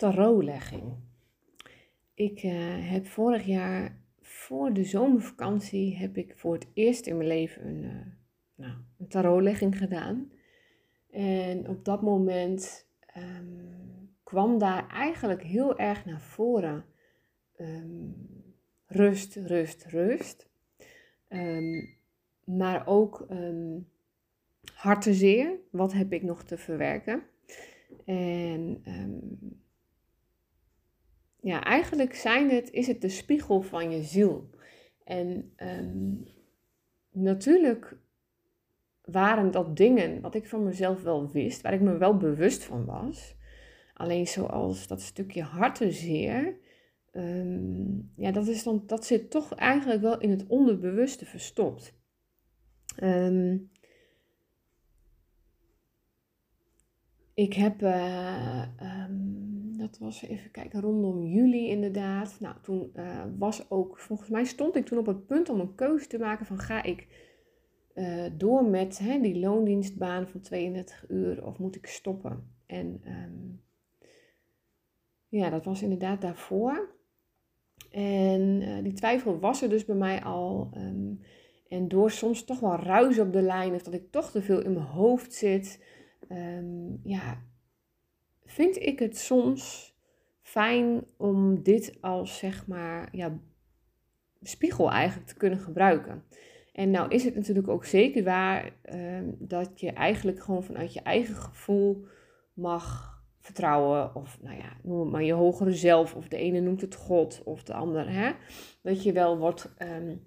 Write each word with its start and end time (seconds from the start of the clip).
tarotlegging. 0.00 0.96
Ik 2.14 2.42
eh, 2.42 2.90
heb 2.90 3.06
vorig 3.06 3.44
jaar 3.44 3.98
voor 4.20 4.72
de 4.72 4.84
zomervakantie 4.84 5.96
heb 5.96 6.16
ik 6.16 6.32
voor 6.36 6.52
het 6.52 6.66
eerst 6.74 7.06
in 7.06 7.16
mijn 7.16 7.28
leven 7.28 7.66
een, 7.66 7.82
uh, 7.82 8.06
nou, 8.54 8.72
een 8.98 9.08
tarotlegging 9.08 9.78
gedaan. 9.78 10.32
En 11.10 11.68
op 11.68 11.84
dat 11.84 12.02
moment 12.02 12.88
ehm, 13.06 13.44
kwam 14.22 14.58
daar 14.58 14.88
eigenlijk 14.88 15.42
heel 15.42 15.78
erg 15.78 16.04
naar 16.04 16.20
voren 16.20 16.84
ehm, 17.56 18.10
rust, 18.86 19.36
rust, 19.36 19.84
rust. 19.86 20.48
Um, 21.28 21.96
maar 22.44 22.86
ook 22.86 23.26
um, 23.30 23.88
hartezeer. 24.74 25.58
Wat 25.70 25.92
heb 25.92 26.12
ik 26.12 26.22
nog 26.22 26.42
te 26.42 26.58
verwerken? 26.58 27.22
En 28.04 28.82
ja, 31.40 31.64
eigenlijk 31.64 32.14
zijn 32.14 32.50
het, 32.50 32.70
is 32.70 32.86
het 32.86 33.00
de 33.00 33.08
spiegel 33.08 33.62
van 33.62 33.90
je 33.90 34.02
ziel. 34.02 34.50
En 35.04 35.54
natuurlijk 37.10 37.96
waren 39.04 39.50
dat 39.50 39.76
dingen 39.76 40.20
wat 40.20 40.34
ik 40.34 40.48
van 40.48 40.64
mezelf 40.64 41.02
wel 41.02 41.30
wist, 41.30 41.60
waar 41.60 41.72
ik 41.72 41.80
me 41.80 41.96
wel 41.96 42.16
bewust 42.16 42.64
van 42.64 42.84
was. 42.84 43.38
Alleen 43.94 44.26
zoals 44.26 44.86
dat 44.86 45.00
stukje 45.00 45.42
hartenzeer, 45.42 46.58
um, 47.12 48.12
ja, 48.16 48.30
dat, 48.30 48.46
is 48.46 48.62
dan, 48.62 48.82
dat 48.86 49.04
zit 49.04 49.30
toch 49.30 49.54
eigenlijk 49.54 50.00
wel 50.00 50.18
in 50.18 50.30
het 50.30 50.46
onderbewuste 50.46 51.26
verstopt. 51.26 51.98
Um, 53.02 53.70
ik 57.34 57.52
heb, 57.54 57.82
um, 57.82 59.49
dat 59.80 59.98
was 59.98 60.22
even 60.22 60.50
kijken, 60.50 60.80
rondom 60.80 61.22
juli 61.22 61.68
inderdaad. 61.68 62.36
Nou, 62.40 62.56
toen 62.62 62.90
uh, 62.94 63.24
was 63.38 63.70
ook, 63.70 63.98
volgens 63.98 64.28
mij 64.28 64.44
stond 64.44 64.76
ik 64.76 64.86
toen 64.86 64.98
op 64.98 65.06
het 65.06 65.26
punt 65.26 65.48
om 65.48 65.60
een 65.60 65.74
keuze 65.74 66.06
te 66.06 66.18
maken 66.18 66.46
van 66.46 66.58
ga 66.58 66.82
ik 66.82 67.06
uh, 67.94 68.24
door 68.36 68.64
met 68.64 68.98
hè, 68.98 69.20
die 69.20 69.38
loondienstbaan 69.38 70.28
van 70.28 70.40
32 70.40 71.04
uur 71.08 71.46
of 71.46 71.58
moet 71.58 71.76
ik 71.76 71.86
stoppen? 71.86 72.52
En 72.66 73.02
um, 73.06 73.62
ja, 75.28 75.50
dat 75.50 75.64
was 75.64 75.82
inderdaad 75.82 76.20
daarvoor. 76.20 76.98
En 77.90 78.62
uh, 78.62 78.82
die 78.82 78.92
twijfel 78.92 79.38
was 79.38 79.62
er 79.62 79.68
dus 79.68 79.84
bij 79.84 79.96
mij 79.96 80.22
al. 80.22 80.70
Um, 80.76 81.20
en 81.68 81.88
door 81.88 82.10
soms 82.10 82.44
toch 82.44 82.60
wel 82.60 82.76
ruis 82.76 83.18
op 83.18 83.32
de 83.32 83.42
lijn 83.42 83.74
of 83.74 83.82
dat 83.82 83.94
ik 83.94 84.10
toch 84.10 84.30
te 84.30 84.42
veel 84.42 84.62
in 84.62 84.72
mijn 84.72 84.86
hoofd 84.86 85.32
zit, 85.32 85.84
um, 86.28 87.00
ja, 87.02 87.42
vind 88.50 88.82
ik 88.82 88.98
het 88.98 89.18
soms 89.18 89.94
fijn 90.42 91.04
om 91.16 91.62
dit 91.62 91.98
als 92.00 92.38
zeg 92.38 92.66
maar 92.66 93.08
ja, 93.16 93.38
spiegel 94.40 94.90
eigenlijk 94.90 95.28
te 95.28 95.36
kunnen 95.36 95.58
gebruiken. 95.58 96.24
En 96.72 96.90
nou 96.90 97.08
is 97.08 97.24
het 97.24 97.34
natuurlijk 97.34 97.68
ook 97.68 97.84
zeker 97.84 98.24
waar 98.24 98.72
um, 98.92 99.36
dat 99.38 99.80
je 99.80 99.92
eigenlijk 99.92 100.40
gewoon 100.40 100.64
vanuit 100.64 100.92
je 100.92 101.00
eigen 101.00 101.34
gevoel 101.34 102.04
mag 102.52 103.18
vertrouwen. 103.40 104.14
Of 104.14 104.38
nou 104.42 104.56
ja, 104.56 104.76
noem 104.82 105.00
het 105.00 105.10
maar 105.10 105.22
je 105.22 105.32
hogere 105.32 105.72
zelf. 105.72 106.14
Of 106.14 106.28
de 106.28 106.36
ene 106.36 106.60
noemt 106.60 106.80
het 106.80 106.94
God 106.94 107.42
of 107.44 107.62
de 107.62 107.74
ander. 107.74 108.12
Hè? 108.12 108.32
Dat 108.82 109.02
je 109.02 109.12
wel 109.12 109.38
wordt, 109.38 109.74
um, 109.78 110.22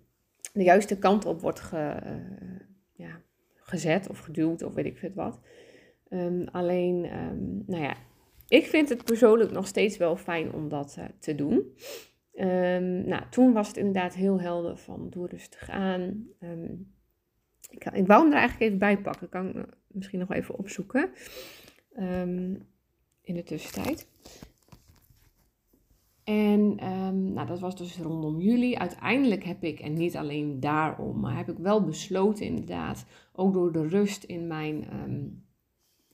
de 0.53 0.63
juiste 0.63 0.97
kant 0.97 1.25
op 1.25 1.41
wordt 1.41 1.59
ge, 1.59 1.99
uh, 2.05 2.59
ja, 2.93 3.21
gezet 3.55 4.09
of 4.09 4.19
geduwd 4.19 4.63
of 4.63 4.73
weet 4.73 4.85
ik 4.85 4.97
veel 4.97 5.13
wat. 5.13 5.39
Um, 6.09 6.47
alleen, 6.52 7.02
nou 7.65 7.83
ja, 7.83 7.95
ik 8.47 8.66
vind 8.66 8.89
het 8.89 9.03
persoonlijk 9.03 9.52
nog 9.52 9.67
steeds 9.67 9.97
wel 9.97 10.16
fijn 10.16 10.53
om 10.53 10.69
dat 10.69 10.95
uh, 10.99 11.05
te 11.19 11.36
doen. 11.36 11.75
Um, 12.36 13.08
nou, 13.08 13.23
toen 13.30 13.53
was 13.53 13.67
het 13.67 13.77
inderdaad 13.77 14.13
heel 14.13 14.41
helder 14.41 14.77
van 14.77 15.09
doe 15.09 15.27
rustig 15.27 15.69
aan. 15.69 16.27
Um, 16.39 16.93
ik, 17.70 17.86
ik 17.86 18.08
wou 18.08 18.23
hem 18.23 18.31
er 18.31 18.37
eigenlijk 18.37 18.61
even 18.61 18.77
bij 18.77 18.98
pakken. 18.98 19.30
Kan 19.30 19.49
ik 19.49 19.65
misschien 19.87 20.20
nog 20.20 20.31
even 20.31 20.58
opzoeken. 20.58 21.09
Um, 21.99 22.67
in 23.21 23.36
de 23.36 23.43
tussentijd. 23.43 24.08
En 26.23 26.75
nou, 27.33 27.48
dat 27.48 27.60
was 27.60 27.77
dus 27.77 27.98
rondom 27.98 28.39
juli. 28.39 28.75
Uiteindelijk 28.75 29.43
heb 29.43 29.64
ik, 29.64 29.80
en 29.80 29.93
niet 29.93 30.15
alleen 30.15 30.60
daarom, 30.60 31.20
maar 31.20 31.37
heb 31.37 31.49
ik 31.49 31.58
wel 31.58 31.83
besloten 31.83 32.45
inderdaad, 32.45 33.05
ook 33.33 33.54
door 33.54 33.71
de 33.71 33.87
rust 33.87 34.23
in 34.23 34.48
mijn 34.48 34.87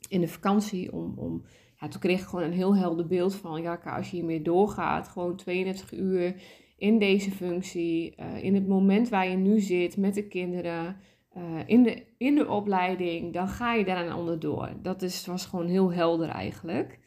in 0.09 0.21
de 0.21 0.27
vakantie, 0.27 0.93
om, 0.93 1.13
om 1.17 1.43
ja, 1.79 1.87
toen 1.87 2.01
kreeg 2.01 2.19
ik 2.19 2.27
gewoon 2.27 2.45
een 2.45 2.53
heel 2.53 2.75
helder 2.75 3.07
beeld 3.07 3.35
van, 3.35 3.61
ja, 3.61 3.75
als 3.75 4.09
je 4.09 4.15
hiermee 4.15 4.41
doorgaat, 4.41 5.07
gewoon 5.07 5.35
32 5.35 5.93
uur 5.93 6.41
in 6.77 6.99
deze 6.99 7.31
functie, 7.31 8.15
uh, 8.19 8.43
in 8.43 8.55
het 8.55 8.67
moment 8.67 9.09
waar 9.09 9.29
je 9.29 9.35
nu 9.35 9.59
zit 9.59 9.97
met 9.97 10.13
de 10.13 10.27
kinderen, 10.27 10.97
uh, 11.37 11.59
in, 11.65 11.83
de, 11.83 12.03
in 12.17 12.35
de 12.35 12.47
opleiding, 12.47 13.33
dan 13.33 13.47
ga 13.47 13.73
je 13.73 13.85
daaraan 13.85 14.17
onderdoor. 14.17 14.71
Dat 14.81 15.01
is, 15.01 15.25
was 15.25 15.45
gewoon 15.45 15.67
heel 15.67 15.93
helder 15.93 16.29
eigenlijk. 16.29 16.99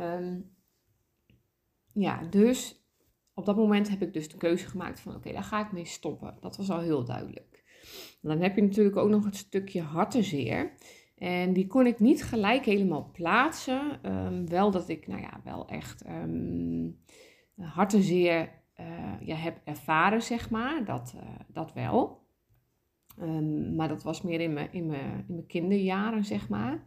Um, 0.00 0.50
ja, 1.92 2.22
dus 2.30 2.86
op 3.34 3.44
dat 3.44 3.56
moment 3.56 3.88
heb 3.88 4.02
ik 4.02 4.12
dus 4.12 4.28
de 4.28 4.36
keuze 4.36 4.68
gemaakt 4.68 5.00
van, 5.00 5.14
oké, 5.14 5.32
daar 5.32 5.42
ga 5.42 5.64
ik 5.64 5.72
mee 5.72 5.84
stoppen. 5.84 6.36
Dat 6.40 6.56
was 6.56 6.70
al 6.70 6.80
heel 6.80 7.04
duidelijk. 7.04 7.64
dan 8.20 8.40
heb 8.40 8.56
je 8.56 8.62
natuurlijk 8.62 8.96
ook 8.96 9.08
nog 9.08 9.24
het 9.24 9.36
stukje 9.36 9.80
hartenzeer. 9.80 10.72
En 11.22 11.52
die 11.52 11.66
kon 11.66 11.86
ik 11.86 12.00
niet 12.00 12.24
gelijk 12.24 12.64
helemaal 12.64 13.10
plaatsen. 13.12 14.12
Um, 14.26 14.48
wel 14.48 14.70
dat 14.70 14.88
ik, 14.88 15.06
nou 15.06 15.20
ja, 15.20 15.40
wel 15.44 15.68
echt 15.68 16.06
um, 16.08 16.98
hartenzeer 17.56 18.52
uh, 18.80 19.20
ja, 19.20 19.36
heb 19.36 19.60
ervaren, 19.64 20.22
zeg 20.22 20.50
maar. 20.50 20.84
Dat, 20.84 21.14
uh, 21.16 21.22
dat 21.48 21.72
wel. 21.72 22.26
Um, 23.20 23.74
maar 23.74 23.88
dat 23.88 24.02
was 24.02 24.22
meer 24.22 24.40
in 24.40 24.52
mijn, 24.52 24.72
in 24.72 24.86
mijn, 24.86 25.24
in 25.28 25.34
mijn 25.34 25.46
kinderjaren, 25.46 26.24
zeg 26.24 26.48
maar. 26.48 26.84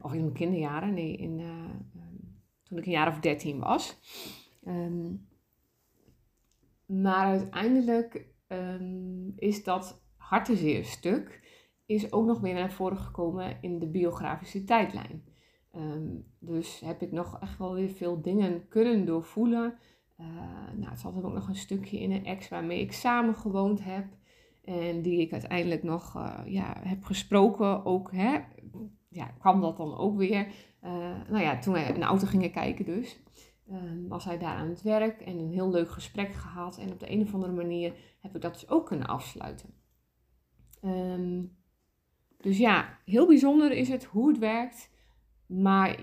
of 0.00 0.12
in 0.12 0.20
mijn 0.20 0.32
kinderjaren, 0.32 0.94
nee, 0.94 1.16
in, 1.16 1.38
uh, 1.38 2.02
toen 2.62 2.78
ik 2.78 2.86
een 2.86 2.92
jaar 2.92 3.08
of 3.08 3.18
dertien 3.18 3.58
was. 3.58 3.98
maar 6.86 7.26
uiteindelijk 7.26 8.26
is 9.36 9.64
dat 9.64 10.02
hartenzeer 10.16 10.84
stuk 10.84 11.40
is 11.90 12.12
ook 12.12 12.26
nog 12.26 12.40
weer 12.40 12.54
naar 12.54 12.72
voren 12.72 12.98
gekomen 12.98 13.56
in 13.60 13.78
de 13.78 13.86
biografische 13.86 14.64
tijdlijn. 14.64 15.24
Um, 15.76 16.24
dus 16.38 16.80
heb 16.80 17.02
ik 17.02 17.12
nog 17.12 17.38
echt 17.40 17.58
wel 17.58 17.74
weer 17.74 17.88
veel 17.88 18.20
dingen 18.20 18.68
kunnen 18.68 19.06
doorvoelen. 19.06 19.74
Uh, 20.20 20.26
nou, 20.76 20.90
het 20.90 20.98
zat 20.98 21.24
ook 21.24 21.32
nog 21.32 21.48
een 21.48 21.54
stukje 21.54 22.00
in 22.00 22.10
een 22.10 22.24
ex 22.24 22.48
waarmee 22.48 22.80
ik 22.80 22.92
samen 22.92 23.34
gewoond 23.34 23.84
heb. 23.84 24.06
En 24.64 25.02
die 25.02 25.20
ik 25.20 25.32
uiteindelijk 25.32 25.82
nog 25.82 26.16
uh, 26.16 26.38
ja, 26.46 26.76
heb 26.82 27.04
gesproken. 27.04 27.84
Ook 27.84 28.12
hè, 28.12 28.38
ja, 29.08 29.26
kwam 29.38 29.60
dat 29.60 29.76
dan 29.76 29.96
ook 29.96 30.16
weer. 30.16 30.46
Uh, 30.84 30.90
nou 31.28 31.42
ja, 31.42 31.58
toen 31.58 31.72
we 31.72 31.94
een 31.94 32.02
auto 32.02 32.26
gingen 32.26 32.50
kijken 32.50 32.84
dus. 32.84 33.20
Ehm, 33.68 34.08
was 34.08 34.24
hij 34.24 34.38
daar 34.38 34.56
aan 34.56 34.68
het 34.68 34.82
werk 34.82 35.20
en 35.20 35.38
een 35.38 35.50
heel 35.50 35.70
leuk 35.70 35.90
gesprek 35.90 36.32
gehad. 36.32 36.78
En 36.78 36.92
op 36.92 37.00
de 37.00 37.10
een 37.10 37.22
of 37.22 37.34
andere 37.34 37.52
manier 37.52 37.94
heb 38.20 38.34
ik 38.34 38.42
dat 38.42 38.52
dus 38.52 38.68
ook 38.68 38.86
kunnen 38.86 39.06
afsluiten. 39.06 39.74
Um, 40.84 41.58
dus 42.40 42.58
ja, 42.58 42.98
heel 43.04 43.26
bijzonder 43.26 43.72
is 43.72 43.88
het 43.88 44.04
hoe 44.04 44.28
het 44.28 44.38
werkt. 44.38 44.90
Maar 45.46 45.96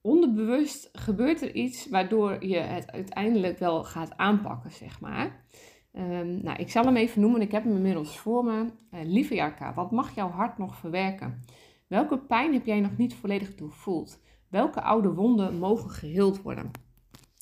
onderbewust 0.00 0.88
gebeurt 0.92 1.42
er 1.42 1.54
iets 1.54 1.88
waardoor 1.88 2.44
je 2.44 2.58
het 2.58 2.92
uiteindelijk 2.92 3.58
wel 3.58 3.84
gaat 3.84 4.16
aanpakken, 4.16 4.70
zeg 4.70 5.00
maar. 5.00 5.44
Um, 5.92 6.42
nou, 6.42 6.58
ik 6.58 6.70
zal 6.70 6.84
hem 6.84 6.96
even 6.96 7.20
noemen. 7.20 7.40
Ik 7.40 7.52
heb 7.52 7.64
hem 7.64 7.76
inmiddels 7.76 8.18
voor 8.18 8.44
me. 8.44 8.60
Uh, 8.62 9.00
lieve 9.02 9.34
Jarka, 9.34 9.74
wat 9.74 9.90
mag 9.90 10.14
jouw 10.14 10.30
hart 10.30 10.58
nog 10.58 10.76
verwerken? 10.76 11.42
Welke 11.86 12.18
pijn 12.18 12.52
heb 12.52 12.66
jij 12.66 12.80
nog 12.80 12.96
niet 12.96 13.14
volledig 13.14 13.54
doorvoeld? 13.54 14.20
Welke 14.48 14.82
oude 14.82 15.12
wonden 15.12 15.58
mogen 15.58 15.90
geheeld 15.90 16.42
worden? 16.42 16.70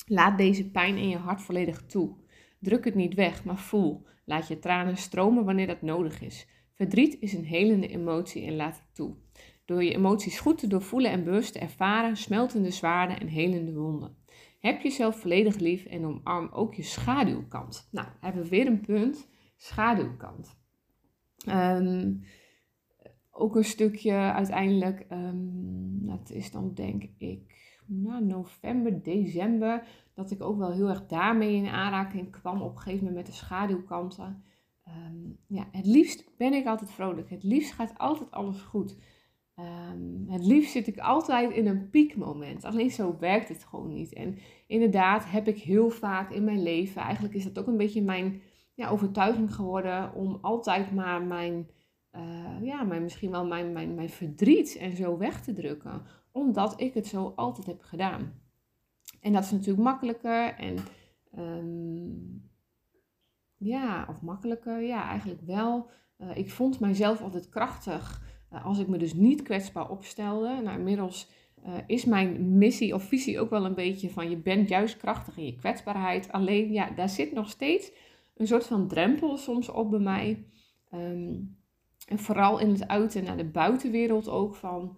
Laat 0.06 0.38
deze 0.38 0.70
pijn 0.70 0.96
in 0.96 1.08
je 1.08 1.16
hart 1.16 1.42
volledig 1.42 1.86
toe. 1.86 2.16
Druk 2.60 2.84
het 2.84 2.94
niet 2.94 3.14
weg, 3.14 3.44
maar 3.44 3.58
voel. 3.58 4.06
Laat 4.24 4.48
je 4.48 4.58
tranen 4.58 4.96
stromen 4.96 5.44
wanneer 5.44 5.66
dat 5.66 5.82
nodig 5.82 6.20
is. 6.20 6.48
Verdriet 6.74 7.20
is 7.20 7.32
een 7.32 7.44
helende 7.44 7.88
emotie 7.88 8.46
en 8.46 8.56
laat 8.56 8.74
het 8.74 8.94
toe. 8.94 9.14
Door 9.64 9.84
je 9.84 9.94
emoties 9.94 10.40
goed 10.40 10.58
te 10.58 10.66
doorvoelen 10.66 11.10
en 11.10 11.24
bewust 11.24 11.52
te 11.52 11.58
ervaren, 11.58 12.16
smeltende 12.16 12.70
zwaarden 12.70 13.20
en 13.20 13.26
helende 13.26 13.72
wonden. 13.72 14.16
Heb 14.58 14.80
jezelf 14.80 15.20
volledig 15.20 15.58
lief 15.58 15.84
en 15.84 16.04
omarm 16.04 16.48
ook 16.52 16.74
je 16.74 16.82
schaduwkant. 16.82 17.88
Nou, 17.90 18.08
hebben 18.20 18.42
we 18.42 18.48
weer 18.48 18.66
een 18.66 18.80
punt. 18.80 19.28
Schaduwkant. 19.56 20.56
Um, 21.48 22.22
ook 23.30 23.56
een 23.56 23.64
stukje 23.64 24.12
uiteindelijk, 24.12 25.06
um, 25.10 26.06
dat 26.06 26.30
is 26.30 26.50
dan 26.50 26.74
denk 26.74 27.02
ik 27.18 27.54
nou, 27.86 28.24
november, 28.24 29.02
december, 29.02 29.86
dat 30.14 30.30
ik 30.30 30.42
ook 30.42 30.58
wel 30.58 30.72
heel 30.72 30.88
erg 30.88 31.06
daarmee 31.06 31.54
in 31.54 31.66
aanraking 31.66 32.30
kwam 32.30 32.62
op 32.62 32.74
een 32.74 32.82
gegeven 32.82 33.04
moment 33.04 33.16
met 33.16 33.26
de 33.26 33.40
schaduwkanten. 33.40 34.44
Um, 34.88 35.38
ja, 35.46 35.68
het 35.70 35.86
liefst 35.86 36.36
ben 36.36 36.52
ik 36.52 36.66
altijd 36.66 36.90
vrolijk. 36.90 37.30
Het 37.30 37.42
liefst 37.42 37.72
gaat 37.72 37.98
altijd 37.98 38.30
alles 38.30 38.60
goed. 38.60 38.96
Ehm, 39.54 40.28
het 40.28 40.44
liefst 40.46 40.72
zit 40.72 40.86
ik 40.86 40.98
altijd 40.98 41.52
in 41.52 41.66
een 41.66 41.90
piekmoment. 41.90 42.64
Alleen 42.64 42.90
zo 42.90 43.16
werkt 43.18 43.48
het 43.48 43.64
gewoon 43.64 43.88
niet. 43.88 44.12
En 44.12 44.38
inderdaad 44.66 45.30
heb 45.30 45.48
ik 45.48 45.58
heel 45.58 45.90
vaak 45.90 46.30
in 46.30 46.44
mijn 46.44 46.62
leven, 46.62 47.02
eigenlijk 47.02 47.34
is 47.34 47.44
dat 47.44 47.58
ook 47.58 47.66
een 47.66 47.76
beetje 47.76 48.02
mijn 48.02 48.42
ja, 48.74 48.88
overtuiging 48.88 49.54
geworden 49.54 50.14
om 50.14 50.38
altijd 50.40 50.92
maar 50.92 51.22
mijn, 51.22 51.70
uh, 52.12 52.62
ja, 52.62 52.82
mijn, 52.82 53.02
misschien 53.02 53.30
wel 53.30 53.46
mijn, 53.46 53.72
mijn, 53.72 53.94
mijn 53.94 54.10
verdriet 54.10 54.76
en 54.76 54.96
zo 54.96 55.18
weg 55.18 55.42
te 55.42 55.52
drukken. 55.52 56.02
Omdat 56.32 56.80
ik 56.80 56.94
het 56.94 57.06
zo 57.06 57.32
altijd 57.36 57.66
heb 57.66 57.82
gedaan. 57.82 58.42
En 59.20 59.32
dat 59.32 59.44
is 59.44 59.50
natuurlijk 59.50 59.84
makkelijker 59.84 60.54
en 60.54 60.76
um, 61.38 62.50
ja, 63.64 64.06
of 64.08 64.22
makkelijker, 64.22 64.82
ja, 64.82 65.08
eigenlijk 65.08 65.40
wel. 65.40 65.90
Uh, 66.18 66.36
ik 66.36 66.50
vond 66.50 66.80
mijzelf 66.80 67.20
altijd 67.20 67.48
krachtig 67.48 68.22
uh, 68.52 68.64
als 68.64 68.78
ik 68.78 68.86
me 68.86 68.98
dus 68.98 69.14
niet 69.14 69.42
kwetsbaar 69.42 69.90
opstelde. 69.90 70.60
Nou, 70.62 70.78
inmiddels 70.78 71.30
uh, 71.66 71.74
is 71.86 72.04
mijn 72.04 72.58
missie 72.58 72.94
of 72.94 73.02
visie 73.02 73.40
ook 73.40 73.50
wel 73.50 73.64
een 73.64 73.74
beetje 73.74 74.10
van 74.10 74.30
je 74.30 74.36
bent 74.36 74.68
juist 74.68 74.96
krachtig 74.96 75.36
in 75.36 75.44
je 75.44 75.56
kwetsbaarheid. 75.56 76.32
Alleen 76.32 76.72
ja, 76.72 76.90
daar 76.90 77.08
zit 77.08 77.32
nog 77.32 77.48
steeds 77.48 77.92
een 78.36 78.46
soort 78.46 78.66
van 78.66 78.88
drempel 78.88 79.36
soms 79.36 79.68
op 79.68 79.90
bij 79.90 80.00
mij. 80.00 80.44
Um, 80.94 81.56
en 82.08 82.18
vooral 82.18 82.58
in 82.58 82.68
het 82.68 82.88
uiten 82.88 83.24
naar 83.24 83.36
de 83.36 83.44
buitenwereld 83.44 84.28
ook 84.28 84.54
van, 84.54 84.96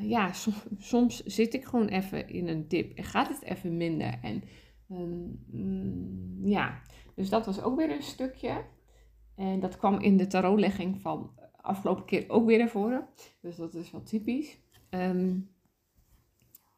ja, 0.00 0.32
soms, 0.78 1.24
zit 1.24 1.54
ik 1.54 1.64
gewoon 1.64 1.88
even 1.88 2.28
in 2.28 2.48
een 2.48 2.68
dip 2.68 2.96
en 2.96 3.04
gaat 3.04 3.28
het 3.28 3.42
even 3.42 3.76
minder. 3.76 4.18
En 4.22 4.42
um, 4.90 5.44
mm, 5.50 6.46
ja, 6.46 6.82
dus 7.18 7.28
dat 7.28 7.46
was 7.46 7.62
ook 7.62 7.76
weer 7.76 7.90
een 7.90 8.02
stukje. 8.02 8.64
En 9.34 9.60
dat 9.60 9.76
kwam 9.76 10.00
in 10.00 10.16
de 10.16 10.26
tarotlegging 10.26 11.00
van 11.00 11.30
afgelopen 11.56 12.04
keer 12.04 12.24
ook 12.28 12.46
weer 12.46 12.58
naar 12.58 12.68
voren. 12.68 13.06
Dus 13.40 13.56
dat 13.56 13.74
is 13.74 13.90
wel 13.90 14.02
typisch. 14.02 14.58
Um, 14.90 15.50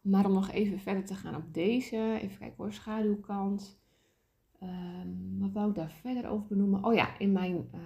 maar 0.01 0.27
om 0.27 0.33
nog 0.33 0.51
even 0.51 0.79
verder 0.79 1.05
te 1.05 1.15
gaan 1.15 1.37
op 1.37 1.55
deze, 1.55 2.19
even 2.21 2.39
kijken 2.39 2.57
hoor, 2.57 2.73
schaduwkant. 2.73 3.81
Um, 4.63 5.37
wat 5.39 5.53
wou 5.53 5.69
ik 5.69 5.75
daar 5.75 5.91
verder 5.91 6.31
over 6.31 6.47
benoemen? 6.47 6.85
Oh 6.85 6.95
ja, 6.95 7.19
in 7.19 7.33
mijn 7.33 7.71
uh, 7.75 7.81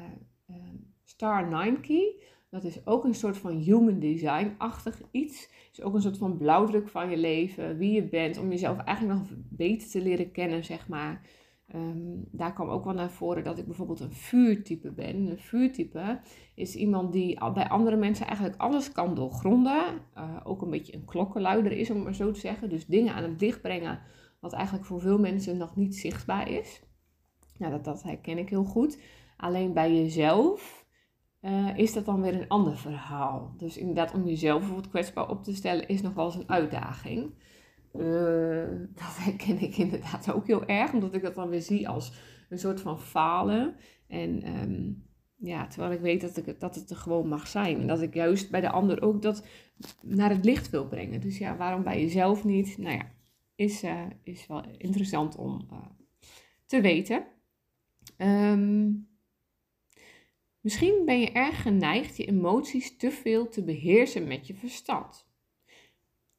uh, 0.51 0.56
Star 1.05 1.49
9 1.49 1.81
Key. 1.81 2.23
Dat 2.51 2.65
is 2.65 2.87
ook 2.87 3.05
een 3.05 3.15
soort 3.15 3.37
van 3.37 3.53
human 3.53 3.99
design-achtig 3.99 5.03
iets. 5.11 5.51
is 5.73 5.83
ook 5.83 5.95
een 5.95 6.03
soort 6.03 6.19
van 6.19 6.37
blauwdruk 6.37 6.89
van 6.89 7.11
je 7.11 7.17
leven, 7.17 7.77
wie 7.77 7.93
je 7.93 8.09
bent, 8.09 8.39
om 8.39 8.51
jezelf 8.51 8.79
eigenlijk 8.79 9.19
nog 9.19 9.29
beter 9.37 9.89
te 9.89 10.03
leren 10.03 10.31
kennen, 10.33 10.65
zeg 10.65 10.89
maar. 10.89 11.21
Um, 11.75 12.25
daar 12.31 12.53
kwam 12.53 12.69
ook 12.69 12.85
wel 12.85 12.95
naar 12.95 13.11
voren 13.11 13.45
dat 13.45 13.59
ik 13.59 13.67
bijvoorbeeld 13.67 14.01
een 14.01 14.13
vuurtype 14.13 14.93
ben. 14.93 15.27
Een 15.27 15.39
vuurtype 15.39 16.21
is 16.55 16.75
iemand 16.75 17.13
die 17.13 17.53
bij 17.53 17.69
andere 17.69 17.97
mensen 17.97 18.27
eigenlijk 18.27 18.61
alles 18.61 18.93
kan 18.93 19.15
doorgronden. 19.15 19.85
Uh, 20.17 20.37
ook 20.45 20.63
een 20.63 20.71
beetje 20.71 20.95
een 20.95 21.05
klokkenluider 21.05 21.73
is, 21.73 21.91
om 21.91 22.03
maar 22.03 22.15
zo 22.15 22.31
te 22.31 22.41
zeggen. 22.41 22.69
Dus 22.69 22.87
dingen 22.87 23.15
aan 23.15 23.23
het 23.23 23.41
licht 23.41 23.61
brengen 23.61 24.01
wat 24.41 24.53
eigenlijk 24.53 24.87
voor 24.87 25.01
veel 25.01 25.19
mensen 25.19 25.57
nog 25.57 25.77
niet 25.77 25.97
zichtbaar 25.97 26.49
is. 26.49 26.83
Nou, 27.59 27.73
dat, 27.73 27.85
dat 27.85 28.03
herken 28.03 28.39
ik 28.39 28.49
heel 28.49 28.65
goed. 28.65 28.99
Alleen 29.37 29.73
bij 29.73 29.95
jezelf 29.95 30.87
uh, 31.41 31.79
is 31.79 31.93
dat 31.93 32.05
dan 32.05 32.21
weer 32.21 32.35
een 32.35 32.49
ander 32.49 32.77
verhaal. 32.77 33.55
Dus 33.57 33.77
inderdaad, 33.77 34.15
om 34.15 34.27
jezelf 34.27 34.59
bijvoorbeeld 34.59 34.91
kwetsbaar 34.91 35.31
op 35.31 35.43
te 35.43 35.55
stellen, 35.55 35.89
is 35.89 36.03
nog 36.03 36.15
wel 36.15 36.25
eens 36.25 36.35
een 36.35 36.49
uitdaging. 36.49 37.35
Uh, 37.99 38.69
dat 39.00 39.17
herken 39.17 39.61
ik 39.61 39.76
inderdaad 39.76 40.32
ook 40.32 40.46
heel 40.46 40.67
erg, 40.67 40.93
omdat 40.93 41.14
ik 41.14 41.23
dat 41.23 41.35
dan 41.35 41.49
weer 41.49 41.62
zie 41.62 41.88
als 41.88 42.12
een 42.49 42.58
soort 42.58 42.81
van 42.81 43.00
falen. 43.00 43.76
En 44.06 44.58
um, 44.61 45.05
ja, 45.37 45.67
terwijl 45.67 45.93
ik 45.93 46.00
weet 46.00 46.20
dat, 46.20 46.37
ik, 46.37 46.61
dat 46.61 46.75
het 46.75 46.91
er 46.91 46.96
gewoon 46.96 47.29
mag 47.29 47.46
zijn. 47.46 47.81
En 47.81 47.87
dat 47.87 48.00
ik 48.00 48.14
juist 48.14 48.50
bij 48.50 48.61
de 48.61 48.70
ander 48.70 49.02
ook 49.02 49.23
dat 49.23 49.46
naar 50.02 50.31
het 50.31 50.44
licht 50.44 50.70
wil 50.70 50.88
brengen. 50.88 51.20
Dus 51.20 51.38
ja, 51.38 51.56
waarom 51.56 51.82
bij 51.82 52.00
jezelf 52.00 52.44
niet? 52.44 52.79
Nou 52.79 52.96
ja, 52.96 53.11
is, 53.55 53.85
uh, 53.85 54.06
is 54.23 54.46
wel 54.46 54.64
interessant 54.79 55.37
om 55.37 55.69
uh, 55.73 55.79
te 56.67 56.81
weten. 56.81 57.26
Um, 58.19 59.08
misschien 60.61 61.02
ben 61.05 61.20
je 61.20 61.32
erg 61.32 61.62
geneigd 61.62 62.17
je 62.17 62.26
emoties 62.26 62.96
te 62.96 63.11
veel 63.11 63.49
te 63.49 63.64
beheersen 63.64 64.26
met 64.26 64.46
je 64.46 64.55
verstand. 64.55 65.26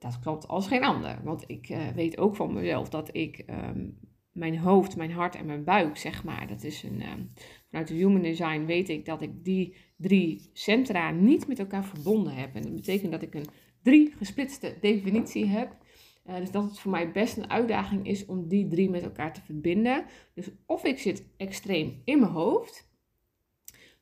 Dat 0.05 0.19
klopt 0.19 0.47
als 0.47 0.67
geen 0.67 0.83
ander. 0.83 1.19
Want 1.23 1.43
ik 1.47 1.69
uh, 1.69 1.87
weet 1.87 2.17
ook 2.17 2.35
van 2.35 2.53
mezelf 2.53 2.89
dat 2.89 3.09
ik 3.11 3.43
um, 3.49 3.99
mijn 4.31 4.57
hoofd, 4.57 4.95
mijn 4.95 5.11
hart 5.11 5.35
en 5.35 5.45
mijn 5.45 5.63
buik, 5.63 5.97
zeg 5.97 6.23
maar, 6.23 6.47
dat 6.47 6.63
is 6.63 6.83
een. 6.83 7.01
Um, 7.01 7.31
vanuit 7.69 7.87
de 7.87 7.93
Human 7.93 8.21
Design 8.21 8.65
weet 8.65 8.89
ik 8.89 9.05
dat 9.05 9.21
ik 9.21 9.43
die 9.43 9.75
drie 9.97 10.49
centra 10.53 11.11
niet 11.11 11.47
met 11.47 11.59
elkaar 11.59 11.85
verbonden 11.85 12.33
heb. 12.33 12.55
En 12.55 12.61
dat 12.61 12.75
betekent 12.75 13.11
dat 13.11 13.21
ik 13.21 13.33
een 13.33 13.47
drie 13.81 14.13
gesplitste 14.17 14.77
definitie 14.81 15.45
heb. 15.45 15.77
Uh, 16.25 16.35
dus 16.35 16.51
dat 16.51 16.63
het 16.63 16.79
voor 16.79 16.91
mij 16.91 17.11
best 17.11 17.37
een 17.37 17.49
uitdaging 17.49 18.07
is 18.07 18.25
om 18.25 18.47
die 18.47 18.67
drie 18.67 18.89
met 18.89 19.03
elkaar 19.03 19.33
te 19.33 19.41
verbinden. 19.41 20.05
Dus 20.33 20.49
of 20.65 20.83
ik 20.83 20.99
zit 20.99 21.25
extreem 21.37 22.01
in 22.03 22.19
mijn 22.19 22.31
hoofd. 22.31 22.89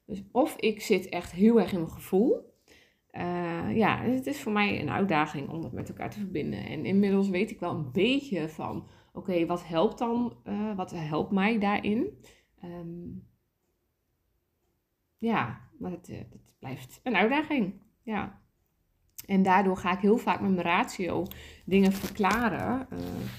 Dus 0.05 0.23
of 0.31 0.55
ik 0.55 0.81
zit 0.81 1.09
echt 1.09 1.31
heel 1.31 1.59
erg 1.59 1.71
in 1.71 1.79
mijn 1.79 1.91
gevoel. 1.91 2.52
Uh, 3.17 3.75
ja, 3.75 4.01
het 4.01 4.25
is 4.27 4.41
voor 4.41 4.51
mij 4.51 4.81
een 4.81 4.89
uitdaging 4.89 5.49
om 5.49 5.61
dat 5.61 5.71
met 5.71 5.89
elkaar 5.89 6.09
te 6.09 6.19
verbinden. 6.19 6.65
En 6.65 6.85
inmiddels 6.85 7.29
weet 7.29 7.51
ik 7.51 7.59
wel 7.59 7.75
een 7.75 7.91
beetje 7.91 8.49
van, 8.49 8.87
oké, 9.11 9.45
wat 9.45 9.67
helpt 9.67 9.97
dan, 9.97 10.37
uh, 10.47 10.75
wat 10.75 10.91
helpt 10.91 11.31
mij 11.31 11.59
daarin? 11.59 12.19
Um, 12.63 13.27
ja, 15.17 15.69
maar 15.79 15.91
het, 15.91 16.07
het, 16.07 16.55
blijft 16.59 16.99
een 17.03 17.15
uitdaging. 17.15 17.73
Ja. 18.03 18.41
En 19.25 19.43
daardoor 19.43 19.77
ga 19.77 19.91
ik 19.93 19.99
heel 19.99 20.17
vaak 20.17 20.41
met 20.41 20.51
mijn 20.51 20.65
ratio 20.65 21.25
dingen 21.65 21.91
verklaren, 21.91 22.87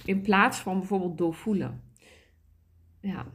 in 0.04 0.22
plaats 0.22 0.58
van 0.58 0.78
bijvoorbeeld 0.78 1.18
doorvoelen. 1.18 1.82
Ja. 3.00 3.26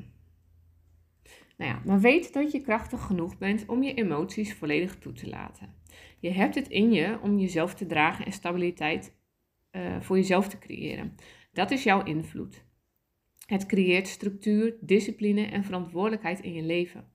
Nou 1.58 1.72
ja, 1.72 1.82
maar 1.86 2.00
weet 2.00 2.34
dat 2.34 2.52
je 2.52 2.62
krachtig 2.62 3.02
genoeg 3.02 3.38
bent 3.38 3.66
om 3.66 3.84
je 3.84 3.94
emoties 3.94 4.56
volledig 4.56 4.98
toe 4.98 5.14
te 5.14 5.30
laten. 5.30 5.79
Je 6.20 6.30
hebt 6.30 6.56
het 6.56 6.68
in 6.68 6.92
je 6.92 7.20
om 7.22 7.40
jezelf 7.40 7.74
te 7.74 7.86
dragen 7.86 8.26
en 8.26 8.32
stabiliteit 8.32 9.18
uh, 9.72 10.02
voor 10.02 10.16
jezelf 10.16 10.48
te 10.48 10.58
creëren. 10.58 11.16
Dat 11.52 11.72
is 11.72 11.84
jouw 11.84 12.04
invloed. 12.04 12.66
Het 13.46 13.66
creëert 13.66 14.08
structuur, 14.08 14.78
discipline 14.82 15.46
en 15.46 15.64
verantwoordelijkheid 15.64 16.40
in 16.40 16.54
je 16.54 16.64
leven. 16.64 17.12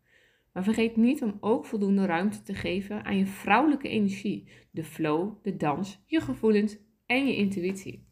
Maar 0.52 0.64
vergeet 0.64 0.96
niet 0.96 1.22
om 1.22 1.36
ook 1.40 1.64
voldoende 1.64 2.06
ruimte 2.06 2.42
te 2.42 2.54
geven 2.54 3.04
aan 3.04 3.16
je 3.16 3.26
vrouwelijke 3.26 3.88
energie, 3.88 4.48
de 4.70 4.84
flow, 4.84 5.32
de 5.42 5.56
dans, 5.56 6.02
je 6.06 6.20
gevoelens 6.20 6.78
en 7.06 7.26
je 7.26 7.36
intuïtie. 7.36 8.08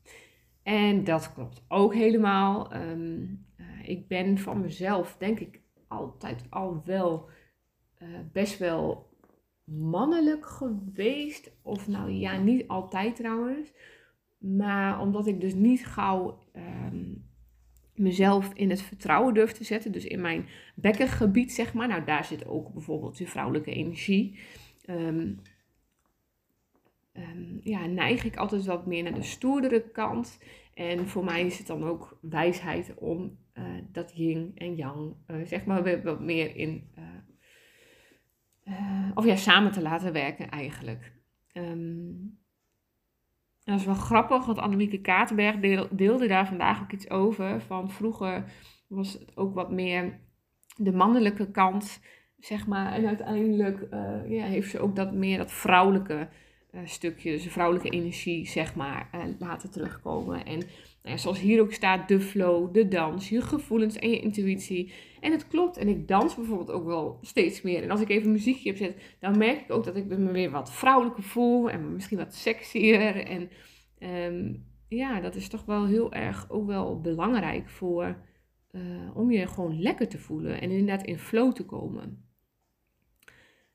En 0.63 1.05
dat 1.05 1.33
klopt 1.33 1.65
ook 1.69 1.95
helemaal. 1.95 2.75
Um, 2.75 3.47
uh, 3.57 3.89
ik 3.89 4.09
ben 4.09 4.39
van 4.39 4.61
mezelf, 4.61 5.17
denk 5.19 5.41
ik, 5.41 5.61
altijd 5.89 6.45
al 6.51 6.83
wel 6.85 7.29
uh, 8.03 8.09
best 8.33 8.59
wel 8.59 9.12
mannelijk 9.65 10.47
geweest. 10.47 11.53
Of 11.63 11.89
nou 11.89 12.11
ja, 12.11 12.39
niet 12.39 12.69
altijd 12.69 13.17
trouwens. 13.17 13.73
Maar 14.39 15.01
omdat 15.01 15.27
ik 15.27 15.41
dus 15.41 15.55
niet 15.55 15.87
gauw 15.87 16.39
um, 16.57 17.25
mezelf 17.95 18.51
in 18.55 18.71
het 18.71 18.83
vertrouwen 18.83 19.35
durf 19.35 19.53
te 19.53 19.65
zetten. 19.65 19.93
Dus 19.93 20.05
in 20.05 20.21
mijn 20.21 20.47
bekkengebied, 20.75 21.53
zeg 21.53 21.75
maar. 21.75 21.89
Nou, 21.89 22.05
daar 22.05 22.25
zit 22.25 22.47
ook 22.47 22.73
bijvoorbeeld 22.73 23.19
je 23.19 23.27
vrouwelijke 23.27 23.73
energie. 23.73 24.39
Um, 24.87 25.41
um, 27.13 27.61
ja, 27.63 27.87
neig 27.87 28.25
ik 28.25 28.37
altijd 28.37 28.67
wat 28.67 28.87
meer 28.87 29.03
naar 29.03 29.15
de 29.15 29.23
stoerdere 29.23 29.91
kant. 29.91 30.39
En 30.75 31.09
voor 31.09 31.25
mij 31.25 31.47
is 31.47 31.59
het 31.59 31.67
dan 31.67 31.85
ook 31.85 32.19
wijsheid 32.21 32.95
om 32.95 33.39
uh, 33.55 33.65
dat 33.93 34.13
yin 34.15 34.53
en 34.55 34.75
yang, 34.75 35.15
uh, 35.27 35.37
zeg 35.47 35.65
maar, 35.65 36.03
wat 36.03 36.21
meer 36.21 36.57
in 36.57 36.91
uh, 36.99 37.05
uh, 38.65 39.11
of 39.15 39.25
ja, 39.25 39.37
samen 39.37 39.73
te 39.73 39.83
laten 39.83 40.13
werken 40.13 40.51
eigenlijk. 40.51 41.13
Um, 41.53 42.41
dat 43.65 43.79
is 43.79 43.85
wel 43.85 43.95
grappig, 43.95 44.47
want 44.47 44.59
Annemieke 44.59 45.01
Katenberg 45.01 45.87
deelde 45.91 46.27
daar 46.27 46.47
vandaag 46.47 46.83
ook 46.83 46.93
iets 46.93 47.11
over. 47.11 47.61
Van 47.61 47.91
vroeger 47.91 48.45
was 48.89 49.13
het 49.13 49.37
ook 49.37 49.55
wat 49.55 49.71
meer 49.71 50.21
de 50.77 50.93
mannelijke 50.93 51.51
kant, 51.51 52.01
zeg 52.39 52.67
maar. 52.67 52.93
En 52.93 53.07
uiteindelijk 53.07 53.87
uh, 53.91 54.31
ja, 54.31 54.45
heeft 54.45 54.71
ze 54.71 54.81
ook 54.81 54.97
dat 54.97 55.13
meer 55.13 55.39
dat 55.39 55.53
vrouwelijke 55.53 56.29
uh, 56.71 56.81
stukje, 56.85 57.31
dus 57.31 57.43
de 57.43 57.51
vrouwelijke 57.51 57.91
energie, 57.91 58.47
zeg 58.47 58.75
maar, 58.75 59.09
laten 59.39 59.71
terugkomen. 59.71 60.45
En 60.45 60.63
nou 61.03 61.19
zoals 61.19 61.41
hier 61.41 61.61
ook 61.61 61.73
staat, 61.73 62.09
de 62.09 62.21
flow, 62.21 62.75
de 62.75 62.89
dans, 62.89 63.29
je 63.29 63.41
gevoelens 63.41 63.97
en 63.97 64.11
je 64.11 64.21
intuïtie. 64.21 64.93
En 65.21 65.33
het 65.33 65.49
klopt. 65.49 65.77
En 65.77 65.89
ik 65.89 66.09
dans 66.09 66.35
bijvoorbeeld 66.35 66.71
ook 66.71 66.85
wel 66.85 67.19
steeds 67.21 67.63
meer. 67.63 67.83
En 67.83 67.91
als 67.91 68.01
ik 68.01 68.09
even 68.09 68.33
muziekje 68.33 68.71
opzet, 68.71 69.17
dan 69.19 69.39
merk 69.39 69.61
ik 69.61 69.73
ook 69.73 69.85
dat 69.85 69.97
ik 69.97 70.07
me 70.07 70.33
weer 70.33 70.51
wat 70.51 70.73
vrouwelijker 70.73 71.23
voel. 71.23 71.71
En 71.71 71.93
misschien 71.93 72.19
wat 72.19 72.35
sexier. 72.35 73.27
En 73.27 73.51
um, 73.99 74.67
ja, 74.89 75.21
dat 75.21 75.35
is 75.35 75.49
toch 75.49 75.65
wel 75.65 75.87
heel 75.87 76.13
erg 76.13 76.51
ook 76.51 76.67
wel 76.67 77.01
belangrijk 77.01 77.69
voor... 77.69 78.17
Uh, 78.73 79.17
om 79.17 79.31
je 79.31 79.47
gewoon 79.47 79.81
lekker 79.81 80.09
te 80.09 80.19
voelen. 80.19 80.61
En 80.61 80.71
inderdaad 80.71 81.07
in 81.07 81.19
flow 81.19 81.53
te 81.53 81.65
komen. 81.65 82.25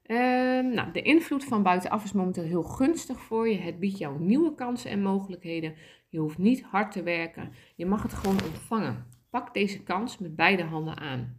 Ehm, 0.07 0.69
nou, 0.69 0.91
de 0.91 1.01
invloed 1.01 1.43
van 1.43 1.63
buitenaf 1.63 2.03
is 2.03 2.11
momenteel 2.11 2.43
heel 2.43 2.63
gunstig 2.63 3.19
voor 3.19 3.49
je. 3.49 3.57
Het 3.57 3.79
biedt 3.79 3.97
jou 3.97 4.19
nieuwe 4.19 4.55
kansen 4.55 4.91
en 4.91 5.01
mogelijkheden. 5.01 5.75
Je 6.09 6.19
hoeft 6.19 6.37
niet 6.37 6.63
hard 6.63 6.91
te 6.91 7.03
werken. 7.03 7.51
Je 7.75 7.85
mag 7.85 8.03
het 8.03 8.13
gewoon 8.13 8.43
ontvangen. 8.43 9.05
Pak 9.29 9.53
deze 9.53 9.83
kans 9.83 10.17
met 10.17 10.35
beide 10.35 10.63
handen 10.63 10.97
aan. 10.97 11.37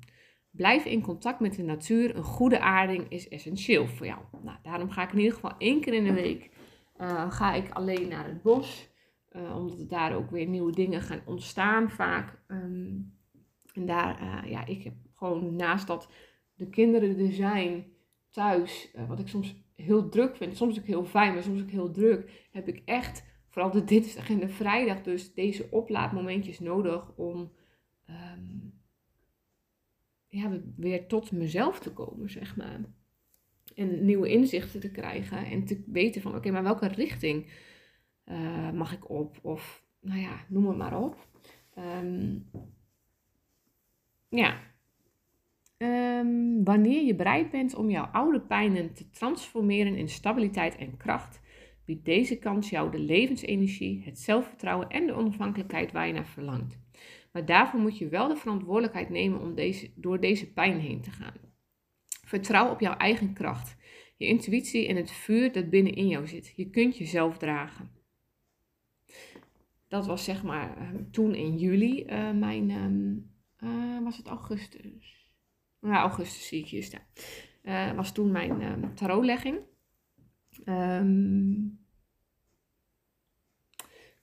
Blijf 0.50 0.84
in 0.84 1.02
contact 1.02 1.40
met 1.40 1.54
de 1.54 1.62
natuur. 1.62 2.16
Een 2.16 2.22
goede 2.22 2.60
aarding 2.60 3.08
is 3.08 3.28
essentieel 3.28 3.86
voor 3.86 4.06
jou. 4.06 4.20
Nou, 4.42 4.58
daarom 4.62 4.90
ga 4.90 5.02
ik 5.02 5.12
in 5.12 5.18
ieder 5.18 5.34
geval 5.34 5.54
één 5.58 5.80
keer 5.80 5.94
in 5.94 6.04
de 6.04 6.12
week 6.12 6.50
uh, 7.00 7.30
ga 7.30 7.54
ik 7.54 7.70
alleen 7.70 8.08
naar 8.08 8.26
het 8.26 8.42
bos. 8.42 8.88
Uh, 9.32 9.56
omdat 9.56 9.88
daar 9.88 10.16
ook 10.16 10.30
weer 10.30 10.46
nieuwe 10.46 10.72
dingen 10.72 11.02
gaan 11.02 11.22
ontstaan 11.24 11.90
vaak. 11.90 12.42
Ehm, 12.46 12.96
en 13.74 13.86
daar, 13.86 14.22
uh, 14.22 14.50
ja, 14.50 14.66
ik 14.66 14.82
heb 14.82 14.94
gewoon 15.14 15.56
naast 15.56 15.86
dat 15.86 16.08
de 16.54 16.68
kinderen 16.68 17.18
er 17.18 17.32
zijn 17.32 17.86
thuis, 18.30 18.94
wat 19.08 19.18
ik 19.18 19.28
soms 19.28 19.56
heel 19.74 20.08
druk 20.08 20.36
vind, 20.36 20.56
soms 20.56 20.78
ook 20.78 20.86
heel 20.86 21.04
fijn, 21.04 21.34
maar 21.34 21.42
soms 21.42 21.62
ook 21.62 21.70
heel 21.70 21.90
druk, 21.90 22.48
heb 22.50 22.68
ik 22.68 22.82
echt, 22.84 23.24
vooral 23.48 23.70
de 23.70 23.84
dinsdag 23.84 24.30
en 24.30 24.38
de 24.38 24.48
vrijdag, 24.48 25.02
dus 25.02 25.34
deze 25.34 25.66
oplaadmomentjes 25.70 26.60
nodig 26.60 27.16
om 27.16 27.52
um, 28.10 28.72
ja, 30.28 30.60
weer 30.76 31.06
tot 31.06 31.32
mezelf 31.32 31.80
te 31.80 31.92
komen, 31.92 32.30
zeg 32.30 32.56
maar. 32.56 32.80
En 33.74 34.04
nieuwe 34.04 34.30
inzichten 34.30 34.80
te 34.80 34.90
krijgen 34.90 35.46
en 35.46 35.64
te 35.64 35.82
weten 35.86 36.22
van, 36.22 36.36
oké, 36.36 36.50
maar 36.50 36.62
welke 36.62 36.88
richting 36.88 37.46
uh, 38.26 38.70
mag 38.70 38.92
ik 38.92 39.10
op? 39.10 39.38
Of, 39.42 39.84
nou 40.00 40.20
ja, 40.20 40.44
noem 40.48 40.68
het 40.68 40.76
maar 40.76 41.02
op. 41.02 41.28
Um, 41.78 42.50
ja. 44.28 44.60
Um, 45.78 46.64
wanneer 46.64 47.04
je 47.04 47.14
bereid 47.14 47.50
bent 47.50 47.74
om 47.74 47.90
jouw 47.90 48.04
oude 48.04 48.40
pijnen 48.40 48.94
te 48.94 49.10
transformeren 49.10 49.96
in 49.96 50.08
stabiliteit 50.08 50.76
en 50.76 50.96
kracht, 50.96 51.40
biedt 51.88 52.04
deze 52.04 52.38
kans 52.38 52.70
jou 52.70 52.90
de 52.90 52.98
levensenergie, 52.98 54.02
het 54.04 54.18
zelfvertrouwen 54.18 54.88
en 54.88 55.06
de 55.06 55.12
onafhankelijkheid 55.12 55.92
waar 55.92 56.06
je 56.06 56.12
naar 56.12 56.26
verlangt. 56.26 56.78
Maar 57.32 57.44
daarvoor 57.44 57.80
moet 57.80 57.98
je 57.98 58.08
wel 58.08 58.28
de 58.28 58.36
verantwoordelijkheid 58.36 59.08
nemen 59.08 59.40
om 59.40 59.54
deze, 59.54 59.90
door 59.94 60.20
deze 60.20 60.52
pijn 60.52 60.80
heen 60.80 61.00
te 61.00 61.10
gaan. 61.10 61.34
Vertrouw 62.24 62.70
op 62.70 62.80
jouw 62.80 62.96
eigen 62.96 63.32
kracht, 63.32 63.76
je 64.16 64.26
intuïtie 64.26 64.88
en 64.88 64.96
het 64.96 65.10
vuur 65.10 65.52
dat 65.52 65.70
binnenin 65.70 66.08
jou 66.08 66.26
zit. 66.26 66.52
Je 66.56 66.70
kunt 66.70 66.96
jezelf 66.96 67.38
dragen. 67.38 67.90
Dat 69.88 70.06
was 70.06 70.24
zeg 70.24 70.42
maar 70.42 70.76
ehm, 70.76 71.10
toen 71.10 71.34
in 71.34 71.56
juli 71.56 72.04
uh, 72.04 72.30
mijn, 72.32 72.70
um, 72.70 73.30
uh, 73.58 74.04
was 74.04 74.16
het 74.16 74.26
augustus? 74.26 75.30
Ja, 75.80 76.00
augustus 76.00 76.46
zie 76.46 76.60
ik 76.60 76.66
hier 76.66 76.82
staan. 76.82 77.06
Uh, 77.62 77.92
was 77.92 78.12
toen 78.12 78.30
mijn 78.30 78.62
um, 78.62 78.94
tarotlegging. 78.94 79.58
Um, 80.64 81.78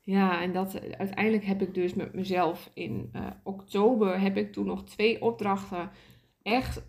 ja, 0.02 0.42
en 0.42 0.54
dat 0.54 0.82
uiteindelijk 0.98 1.46
heb 1.46 1.62
ik 1.62 1.74
dus 1.74 1.94
met 1.94 2.14
mezelf 2.14 2.72
in 2.74 3.10
uh, 3.16 3.28
oktober 3.44 4.20
heb 4.20 4.38
ik 4.38 4.54
toen 4.54 4.66
nog 4.66 4.84
twee 4.84 5.22
opdrachten 5.22 5.90
echt 6.42 6.82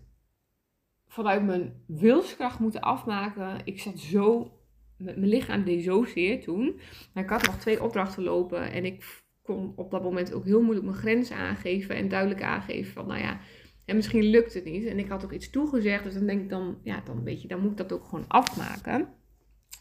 vanuit 1.07 1.45
mijn 1.45 1.83
wilskracht 1.85 2.59
moeten 2.59 2.81
afmaken. 2.81 3.57
Ik 3.63 3.79
zat 3.79 3.99
zo, 3.99 4.51
mijn 4.97 5.27
lichaam 5.27 5.63
deed 5.63 5.83
zo 5.83 6.03
zeer 6.03 6.41
toen. 6.41 6.79
Maar 7.13 7.23
ik 7.23 7.29
had 7.29 7.45
nog 7.45 7.57
twee 7.57 7.83
opdrachten 7.83 8.23
lopen 8.23 8.71
en 8.71 8.85
ik 8.85 9.23
kon 9.41 9.73
op 9.75 9.91
dat 9.91 10.03
moment 10.03 10.33
ook 10.33 10.45
heel 10.45 10.61
moeilijk 10.61 10.85
mijn 10.85 10.97
grenzen 10.97 11.35
aangeven 11.35 11.95
en 11.95 12.09
duidelijk 12.09 12.43
aangeven 12.43 12.93
van, 12.93 13.07
nou 13.07 13.19
ja, 13.19 13.39
en 13.85 13.95
misschien 13.95 14.23
lukt 14.23 14.53
het 14.53 14.65
niet. 14.65 14.85
En 14.85 14.99
ik 14.99 15.09
had 15.09 15.23
ook 15.23 15.31
iets 15.31 15.49
toegezegd, 15.49 16.03
dus 16.03 16.13
dan 16.13 16.25
denk 16.25 16.41
ik 16.41 16.49
dan, 16.49 16.77
ja, 16.83 17.01
dan 17.05 17.23
weet 17.23 17.41
je, 17.41 17.47
dan 17.47 17.59
moet 17.59 17.71
ik 17.71 17.77
dat 17.77 17.91
ook 17.91 18.05
gewoon 18.05 18.27
afmaken. 18.27 19.07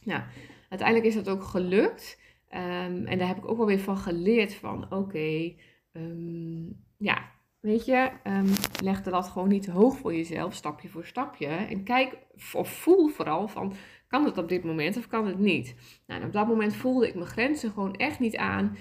Nou, 0.07 0.23
uiteindelijk 0.69 1.09
is 1.09 1.15
dat 1.15 1.29
ook 1.29 1.43
gelukt. 1.43 2.21
Um, 2.51 3.07
en 3.07 3.19
daar 3.19 3.29
heb 3.29 3.37
ik 3.37 3.49
ook 3.49 3.57
wel 3.57 3.67
weer 3.67 3.79
van 3.79 3.97
geleerd 3.97 4.55
van, 4.55 4.93
oké, 4.93 5.53
um, 5.93 6.85
ja, 6.99 7.31
weet 7.61 7.85
je, 7.85 8.11
um, 8.25 8.47
leg 8.83 9.03
de 9.03 9.11
lat 9.11 9.29
gewoon 9.29 9.49
niet 9.49 9.63
te 9.63 9.71
hoog 9.71 9.97
voor 9.97 10.15
jezelf, 10.15 10.55
stapje 10.55 10.89
voor 10.89 11.05
stapje. 11.05 11.47
En 11.47 11.85
kijk, 11.85 12.19
of 12.53 12.69
voel 12.69 13.09
vooral 13.09 13.49
van, 13.49 13.73
kan 14.09 14.25
het 14.25 14.39
op 14.39 14.49
dit 14.49 14.65
moment 14.65 14.97
of 14.97 15.07
kan 15.07 15.27
het 15.27 15.39
niet? 15.39 15.75
Nou, 16.07 16.21
en 16.21 16.27
op 16.27 16.33
dat 16.33 16.47
moment 16.47 16.75
voelde 16.75 17.09
ik 17.09 17.15
mijn 17.15 17.27
grenzen 17.27 17.71
gewoon 17.71 17.95
echt 17.95 18.19
niet 18.19 18.37
aan. 18.37 18.77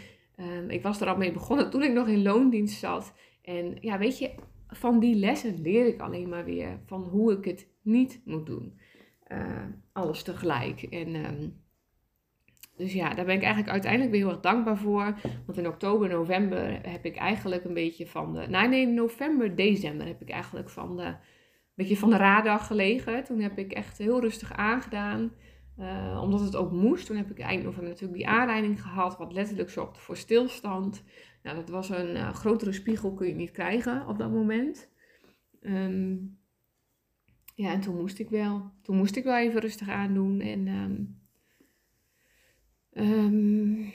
ik 0.68 0.82
was 0.82 1.02
er 1.02 1.08
al 1.08 1.18
mee 1.18 1.32
begonnen 1.32 1.70
toen 1.70 1.84
ik 1.84 1.94
nog 1.94 2.08
in 2.08 2.22
loondienst 2.22 2.80
zat. 2.80 3.14
En 3.42 3.78
ja, 3.82 3.98
weet 3.98 4.18
je, 4.18 4.32
van 4.68 5.00
die 5.00 5.16
lessen 5.16 5.62
leer 5.62 5.88
ik 5.88 6.02
alleen 6.02 6.30
maar 6.30 6.46
weer 6.46 6.80
van 6.86 7.04
hoe 7.04 7.32
ik 7.32 7.46
het 7.46 7.68
niet 7.82 8.22
moet 8.26 8.46
doen. 8.46 8.80
Uh, 9.32 9.66
alles 9.94 10.24
tegelijk. 10.24 10.82
En 10.82 11.16
dus 12.78 12.94
ja, 12.94 13.14
daar 13.14 13.26
ben 13.26 13.36
ik 13.36 13.42
eigenlijk 13.42 13.72
uiteindelijk 13.72 14.12
weer 14.12 14.22
heel 14.22 14.30
erg 14.30 14.40
dankbaar 14.40 14.78
voor. 14.78 15.16
Want 15.46 15.58
in 15.58 15.68
oktober, 15.68 16.10
november 16.10 16.90
heb 16.90 17.06
ik 17.06 17.16
eigenlijk 17.16 17.64
een 17.64 17.74
beetje 17.74 18.08
van 18.08 18.34
de. 18.34 18.48
Nou, 18.48 18.70
nee, 18.70 18.88
november, 18.88 19.56
december 19.56 20.08
heb 20.08 20.22
ik 20.22 20.30
eigenlijk 20.30 20.70
van 20.70 20.98
de. 20.98 21.04
Een 21.04 21.84
beetje 21.84 21.98
van 21.98 22.10
de 22.10 22.18
radar 22.18 22.60
gelegen. 22.60 23.24
Toen 23.24 23.40
heb 23.40 23.58
ik 23.58 23.72
echt 23.72 23.98
heel 23.98 24.22
rustig 24.22 24.54
aangedaan. 24.54 25.32
Uh, 25.80 26.20
omdat 26.22 26.40
het 26.40 26.56
ook 26.56 26.72
moest. 26.72 27.06
Toen 27.06 27.18
heb 27.18 27.30
ik 27.30 27.40
eind 27.40 27.64
november 27.64 27.90
natuurlijk 27.90 28.20
die 28.20 28.28
aanleiding 28.28 28.82
gehad. 28.82 29.18
Wat 29.18 29.34
letterlijk 29.34 29.70
zorgde 29.70 30.00
voor 30.00 30.18
stilstand. 30.18 31.04
Nou, 31.44 31.56
dat 31.56 31.70
was 31.70 31.90
een 31.90 32.16
uh, 32.16 32.34
grotere 32.34 32.72
spiegel 32.72 33.14
kun 33.14 33.28
je 33.28 33.34
niet 33.36 33.52
krijgen 33.52 34.08
op 34.08 34.18
dat 34.18 34.32
moment. 34.32 34.92
Um, 35.62 36.40
ja, 37.56 37.72
en 37.72 37.82
toen 37.82 37.96
moest 37.96 38.20
ik 38.20 38.30
wel. 38.30 38.72
Toen 38.82 38.98
moest 38.98 39.16
ik 39.16 39.24
wel 39.24 39.38
even 39.38 39.62
rustig 39.62 39.90
aandoen. 39.90 40.40
En. 40.40 40.68
Um, 42.92 43.94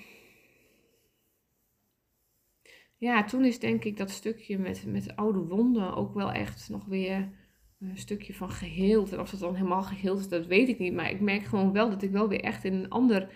ja, 2.96 3.24
toen 3.24 3.44
is 3.44 3.58
denk 3.58 3.84
ik 3.84 3.96
dat 3.96 4.10
stukje 4.10 4.58
met, 4.58 4.86
met 4.86 5.16
oude 5.16 5.38
wonden 5.38 5.94
ook 5.96 6.14
wel 6.14 6.32
echt 6.32 6.68
nog 6.68 6.84
weer 6.84 7.30
een 7.78 7.98
stukje 7.98 8.34
van 8.34 8.50
geheeld. 8.50 9.12
En 9.12 9.20
of 9.20 9.30
dat 9.30 9.40
dan 9.40 9.54
helemaal 9.54 9.82
geheeld 9.82 10.18
is, 10.18 10.28
dat 10.28 10.46
weet 10.46 10.68
ik 10.68 10.78
niet. 10.78 10.94
Maar 10.94 11.10
ik 11.10 11.20
merk 11.20 11.42
gewoon 11.42 11.72
wel 11.72 11.90
dat 11.90 12.02
ik 12.02 12.10
wel 12.10 12.28
weer 12.28 12.40
echt 12.40 12.64
in 12.64 12.72
een 12.72 12.88
ander. 12.88 13.34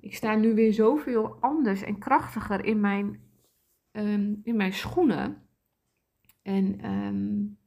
Ik 0.00 0.14
sta 0.14 0.34
nu 0.34 0.54
weer 0.54 0.72
zoveel 0.72 1.36
anders 1.40 1.82
en 1.82 1.98
krachtiger 1.98 2.64
in 2.64 2.80
mijn, 2.80 3.20
um, 3.92 4.40
in 4.44 4.56
mijn 4.56 4.72
schoenen. 4.72 5.42
En 6.42 6.94
um, 6.94 7.57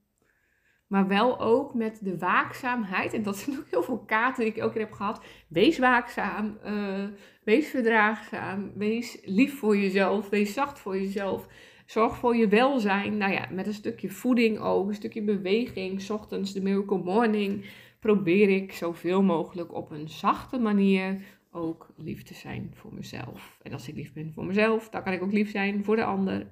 maar 0.92 1.08
wel 1.08 1.40
ook 1.40 1.74
met 1.74 2.00
de 2.02 2.18
waakzaamheid. 2.18 3.14
En 3.14 3.24
dat 3.24 3.38
zijn 3.38 3.58
ook 3.58 3.68
heel 3.70 3.84
veel 3.84 4.04
kaarten 4.06 4.44
die 4.44 4.54
ik 4.54 4.72
keer 4.72 4.82
heb 4.82 4.92
gehad. 4.92 5.24
Wees 5.48 5.78
waakzaam, 5.78 6.58
uh, 6.66 7.04
wees 7.44 7.68
verdraagzaam, 7.68 8.72
wees 8.76 9.20
lief 9.24 9.60
voor 9.60 9.78
jezelf, 9.78 10.30
wees 10.30 10.54
zacht 10.54 10.80
voor 10.80 10.98
jezelf. 10.98 11.48
Zorg 11.86 12.18
voor 12.18 12.36
je 12.36 12.48
welzijn. 12.48 13.18
Nou 13.18 13.32
ja, 13.32 13.48
met 13.52 13.68
een 13.68 13.74
stukje 13.74 14.10
voeding 14.10 14.60
ook, 14.60 14.88
een 14.88 14.96
stukje 14.96 15.24
beweging. 15.24 16.02
S 16.02 16.10
ochtends 16.10 16.54
de 16.54 16.62
Miracle 16.62 17.04
Morning 17.04 17.66
probeer 18.00 18.50
ik 18.50 18.74
zoveel 18.74 19.24
mogelijk 19.24 19.74
op 19.74 19.92
een 19.92 20.10
zachte 20.10 20.60
manier 20.60 21.22
ook 21.52 21.94
lief 21.98 22.24
te 22.24 22.34
zijn 22.34 22.72
voor 22.76 22.94
mezelf. 22.94 23.60
En 23.62 23.74
als 23.74 23.88
ik 23.88 23.96
lief 23.96 24.14
ben 24.14 24.34
voor 24.34 24.46
mezelf, 24.46 24.90
dan 24.90 25.04
kan 25.04 25.14
ik 25.14 25.22
ook 25.22 25.32
lief 25.32 25.52
zijn 25.52 25.84
voor 25.84 25.96
de 25.96 26.04
ander. 26.04 26.48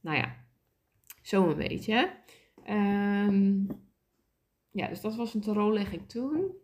Nou 0.00 0.16
ja, 0.16 0.36
zo 1.22 1.48
een 1.48 1.56
beetje. 1.56 2.10
Um, 2.70 3.66
ja, 4.70 4.88
dus 4.88 5.00
dat 5.00 5.14
was 5.14 5.34
een 5.34 5.40
tarotlegging 5.40 6.08
toen. 6.08 6.60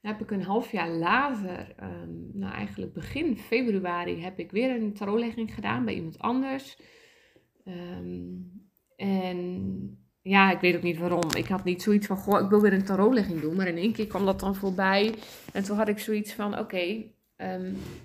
Dan 0.00 0.12
heb 0.12 0.20
ik 0.20 0.30
een 0.30 0.42
half 0.42 0.72
jaar 0.72 0.90
later, 0.90 1.74
um, 1.82 2.30
nou 2.32 2.52
eigenlijk 2.52 2.92
begin 2.92 3.38
februari, 3.38 4.22
heb 4.22 4.38
ik 4.38 4.50
weer 4.50 4.70
een 4.70 4.92
tarotlegging 4.92 5.54
gedaan 5.54 5.84
bij 5.84 5.94
iemand 5.94 6.18
anders. 6.18 6.78
Um, 7.64 8.50
en 8.96 9.98
ja, 10.22 10.52
ik 10.52 10.60
weet 10.60 10.76
ook 10.76 10.82
niet 10.82 10.98
waarom. 10.98 11.34
Ik 11.36 11.46
had 11.46 11.64
niet 11.64 11.82
zoiets 11.82 12.06
van, 12.06 12.16
goh, 12.16 12.40
ik 12.40 12.50
wil 12.50 12.60
weer 12.60 12.72
een 12.72 12.84
tarotlegging 12.84 13.40
doen. 13.40 13.56
Maar 13.56 13.68
in 13.68 13.76
één 13.76 13.92
keer 13.92 14.06
kwam 14.06 14.24
dat 14.24 14.40
dan 14.40 14.54
voorbij. 14.54 15.14
En 15.52 15.62
toen 15.64 15.76
had 15.76 15.88
ik 15.88 15.98
zoiets 15.98 16.32
van, 16.32 16.58
oké, 16.58 17.04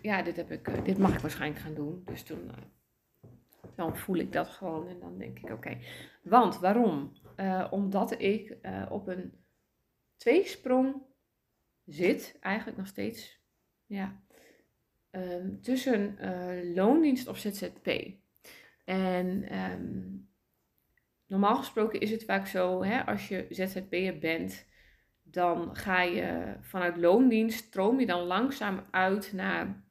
ja, 0.02 0.22
dit, 0.22 0.36
heb 0.36 0.52
ik, 0.52 0.86
dit 0.86 0.98
mag 0.98 1.14
ik 1.14 1.20
waarschijnlijk 1.20 1.62
gaan 1.62 1.74
doen. 1.74 2.02
Dus 2.06 2.24
toen, 2.24 2.40
uh, 2.46 2.52
dan 3.78 3.98
voel 3.98 4.16
ik 4.16 4.32
dat 4.32 4.48
gewoon 4.50 4.88
en 4.88 5.00
dan 5.00 5.18
denk 5.18 5.40
ik, 5.40 5.50
oké. 5.50 5.78
Want 6.24 6.60
waarom? 6.60 7.14
Uh, 7.36 7.68
omdat 7.72 8.22
ik 8.22 8.58
uh, 8.62 8.86
op 8.90 9.08
een 9.08 9.34
tweesprong 10.16 11.02
zit, 11.86 12.38
eigenlijk 12.40 12.78
nog 12.78 12.88
steeds, 12.88 13.42
ja, 13.86 14.22
um, 15.12 15.62
tussen 15.62 16.18
uh, 16.22 16.76
loondienst 16.76 17.28
of 17.28 17.38
ZZP. 17.38 18.12
En 18.86 19.58
um, 19.58 20.30
normaal 21.26 21.56
gesproken 21.56 22.00
is 22.00 22.12
het 22.12 22.24
vaak 22.24 22.48
zo, 22.48 22.84
hè, 22.84 23.06
als 23.06 23.28
je 23.28 23.46
ZZP'er 23.50 24.20
bent, 24.20 24.66
dan 25.24 25.76
ga 25.76 26.02
je 26.02 26.58
vanuit 26.62 26.98
loondienst, 26.98 27.66
stroom 27.66 28.00
je 28.00 28.06
dan 28.06 28.22
langzaam 28.22 28.88
uit 28.92 29.34
naar 29.34 29.86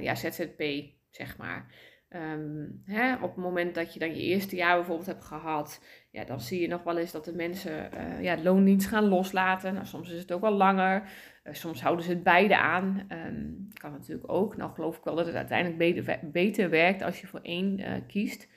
ja, 0.00 0.14
ZZP, 0.14 0.62
zeg 1.10 1.36
maar. 1.36 1.74
Ehm, 2.08 2.66
hè, 2.84 3.14
op 3.14 3.34
het 3.34 3.44
moment 3.44 3.74
dat 3.74 3.92
je 3.92 3.98
dan 3.98 4.14
je 4.14 4.22
eerste 4.22 4.56
jaar 4.56 4.76
bijvoorbeeld 4.76 5.06
hebt 5.06 5.24
gehad, 5.24 5.80
ja, 6.10 6.24
dan 6.24 6.40
zie 6.40 6.60
je 6.60 6.68
nog 6.68 6.82
wel 6.82 6.98
eens 6.98 7.12
dat 7.12 7.24
de 7.24 7.34
mensen 7.34 7.90
uh, 7.94 8.22
ja, 8.22 8.42
loondienst 8.42 8.86
gaan 8.86 9.08
loslaten. 9.08 9.74
Nou, 9.74 9.86
soms 9.86 10.10
is 10.10 10.18
het 10.18 10.32
ook 10.32 10.40
wel 10.40 10.52
langer, 10.52 11.02
uh, 11.44 11.52
soms 11.52 11.82
houden 11.82 12.04
ze 12.04 12.10
het 12.10 12.22
beide 12.22 12.58
aan. 12.58 13.06
Um, 13.12 13.68
kan 13.72 13.92
natuurlijk 13.92 14.32
ook. 14.32 14.56
Nou 14.56 14.72
geloof 14.72 14.96
ik 14.96 15.04
wel 15.04 15.14
dat 15.14 15.26
het 15.26 15.34
uiteindelijk 15.34 16.32
beter, 16.32 16.70
werkt 16.70 17.02
als 17.02 17.20
je 17.20 17.26
voor 17.26 17.40
één 17.42 17.78
uh, 17.78 17.92
kiest. 18.06 18.48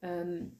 Um, 0.00 0.58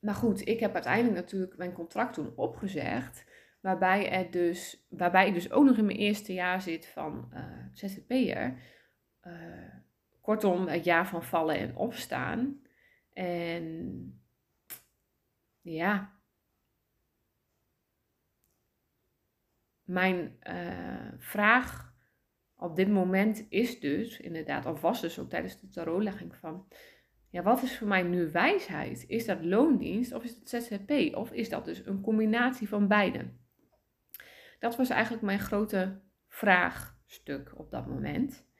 maar 0.00 0.14
goed, 0.14 0.48
ik 0.48 0.60
heb 0.60 0.74
uiteindelijk 0.74 1.14
natuurlijk 1.14 1.56
mijn 1.56 1.72
contract 1.72 2.14
toen 2.14 2.32
opgezegd. 2.36 3.24
Waarbij, 3.60 4.10
er 4.10 4.30
dus, 4.30 4.86
waarbij 4.88 5.28
ik 5.28 5.34
dus 5.34 5.50
ook 5.50 5.64
nog 5.64 5.76
in 5.76 5.84
mijn 5.84 5.98
eerste 5.98 6.32
jaar 6.32 6.62
zit 6.62 6.86
van 6.86 7.32
ZZP'er. 7.72 8.54
Kortom, 10.24 10.66
het 10.66 10.84
jaar 10.84 11.06
van 11.06 11.22
vallen 11.22 11.58
en 11.58 11.76
opstaan. 11.76 12.60
En 13.12 14.22
ja. 15.60 16.12
Mijn 19.82 20.36
uh, 20.42 21.12
vraag 21.18 21.94
op 22.56 22.76
dit 22.76 22.88
moment 22.88 23.46
is 23.48 23.80
dus 23.80 24.20
inderdaad, 24.20 24.66
of 24.66 24.80
was 24.80 25.00
dus 25.00 25.18
ook 25.18 25.30
tijdens 25.30 25.60
de 25.60 25.68
tarotlegging 25.68 26.36
van 26.36 26.68
ja, 27.30 27.42
wat 27.42 27.62
is 27.62 27.78
voor 27.78 27.88
mij 27.88 28.02
nu 28.02 28.30
wijsheid? 28.30 29.04
Is 29.06 29.26
dat 29.26 29.44
loondienst 29.44 30.12
of 30.12 30.24
is 30.24 30.38
dat 30.38 30.48
ZZP? 30.48 31.16
Of 31.16 31.32
is 31.32 31.48
dat 31.48 31.64
dus 31.64 31.86
een 31.86 32.00
combinatie 32.00 32.68
van 32.68 32.88
beide? 32.88 33.32
Dat 34.58 34.76
was 34.76 34.90
eigenlijk 34.90 35.22
mijn 35.22 35.40
grote 35.40 36.00
vraagstuk 36.28 37.52
op 37.58 37.70
dat 37.70 37.86
moment. 37.86 38.52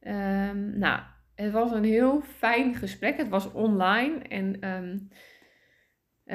Um, 0.00 0.78
nou, 0.78 1.02
het 1.34 1.52
was 1.52 1.72
een 1.72 1.84
heel 1.84 2.20
fijn 2.20 2.74
gesprek. 2.74 3.16
Het 3.16 3.28
was 3.28 3.52
online 3.52 4.18
en 4.18 4.68
um, 4.68 5.08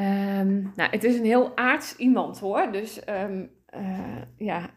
um, 0.02 0.72
nou, 0.76 0.92
het 0.92 1.04
is 1.04 1.18
een 1.18 1.26
heel 1.26 1.58
aards 1.58 1.96
iemand 1.96 2.40
hoor. 2.40 2.72
Dus 2.72 3.02
uh, 3.10 4.22
ja, 4.38 4.70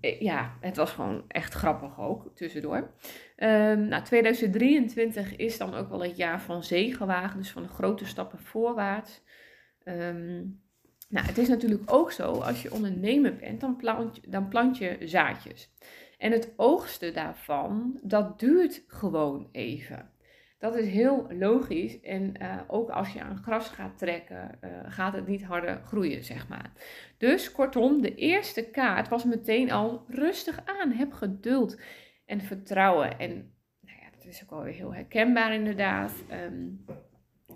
eh, 0.00 0.20
ja, 0.20 0.56
het 0.60 0.76
was 0.76 0.90
gewoon 0.90 1.24
echt 1.28 1.54
grappig 1.54 2.00
ook 2.00 2.30
tussendoor. 2.34 2.94
Nou, 3.36 4.02
2023 4.02 5.36
is 5.36 5.58
dan 5.58 5.74
ook 5.74 5.88
wel 5.88 6.02
het 6.02 6.16
jaar 6.16 6.40
van 6.40 6.64
zegenwagen, 6.64 7.38
dus 7.38 7.50
van 7.50 7.62
de 7.62 7.68
grote 7.68 8.06
stappen 8.06 8.38
voorwaarts. 8.38 9.22
Nou, 11.08 11.26
het 11.26 11.38
is 11.38 11.48
natuurlijk 11.48 11.92
ook 11.92 12.12
zo, 12.12 12.32
als 12.32 12.62
je 12.62 12.72
ondernemer 12.72 13.36
bent, 13.36 13.60
dan 13.60 13.76
plant, 13.76 14.32
dan 14.32 14.48
plant 14.48 14.78
je 14.78 14.96
zaadjes. 15.00 15.74
En 16.16 16.32
het 16.32 16.52
oogsten 16.56 17.14
daarvan, 17.14 18.00
dat 18.02 18.38
duurt 18.38 18.84
gewoon 18.86 19.48
even. 19.52 20.10
Dat 20.58 20.76
is 20.76 20.88
heel 20.88 21.26
logisch. 21.32 22.00
En 22.00 22.34
uh, 22.42 22.60
ook 22.66 22.90
als 22.90 23.12
je 23.12 23.22
aan 23.22 23.42
gras 23.42 23.68
gaat 23.68 23.98
trekken, 23.98 24.58
uh, 24.64 24.70
gaat 24.86 25.12
het 25.12 25.26
niet 25.26 25.44
harder 25.44 25.80
groeien, 25.84 26.24
zeg 26.24 26.48
maar. 26.48 26.72
Dus 27.18 27.52
kortom, 27.52 28.00
de 28.00 28.14
eerste 28.14 28.70
kaart 28.70 29.08
was 29.08 29.24
meteen 29.24 29.70
al 29.70 30.04
rustig 30.08 30.60
aan. 30.64 30.90
Heb 30.90 31.12
geduld 31.12 31.80
en 32.24 32.40
vertrouwen. 32.40 33.18
En 33.18 33.30
nou 33.80 33.98
ja, 34.00 34.10
dat 34.10 34.24
is 34.24 34.42
ook 34.42 34.50
alweer 34.50 34.74
heel 34.74 34.94
herkenbaar 34.94 35.54
inderdaad. 35.54 36.12
Um, 36.30 36.84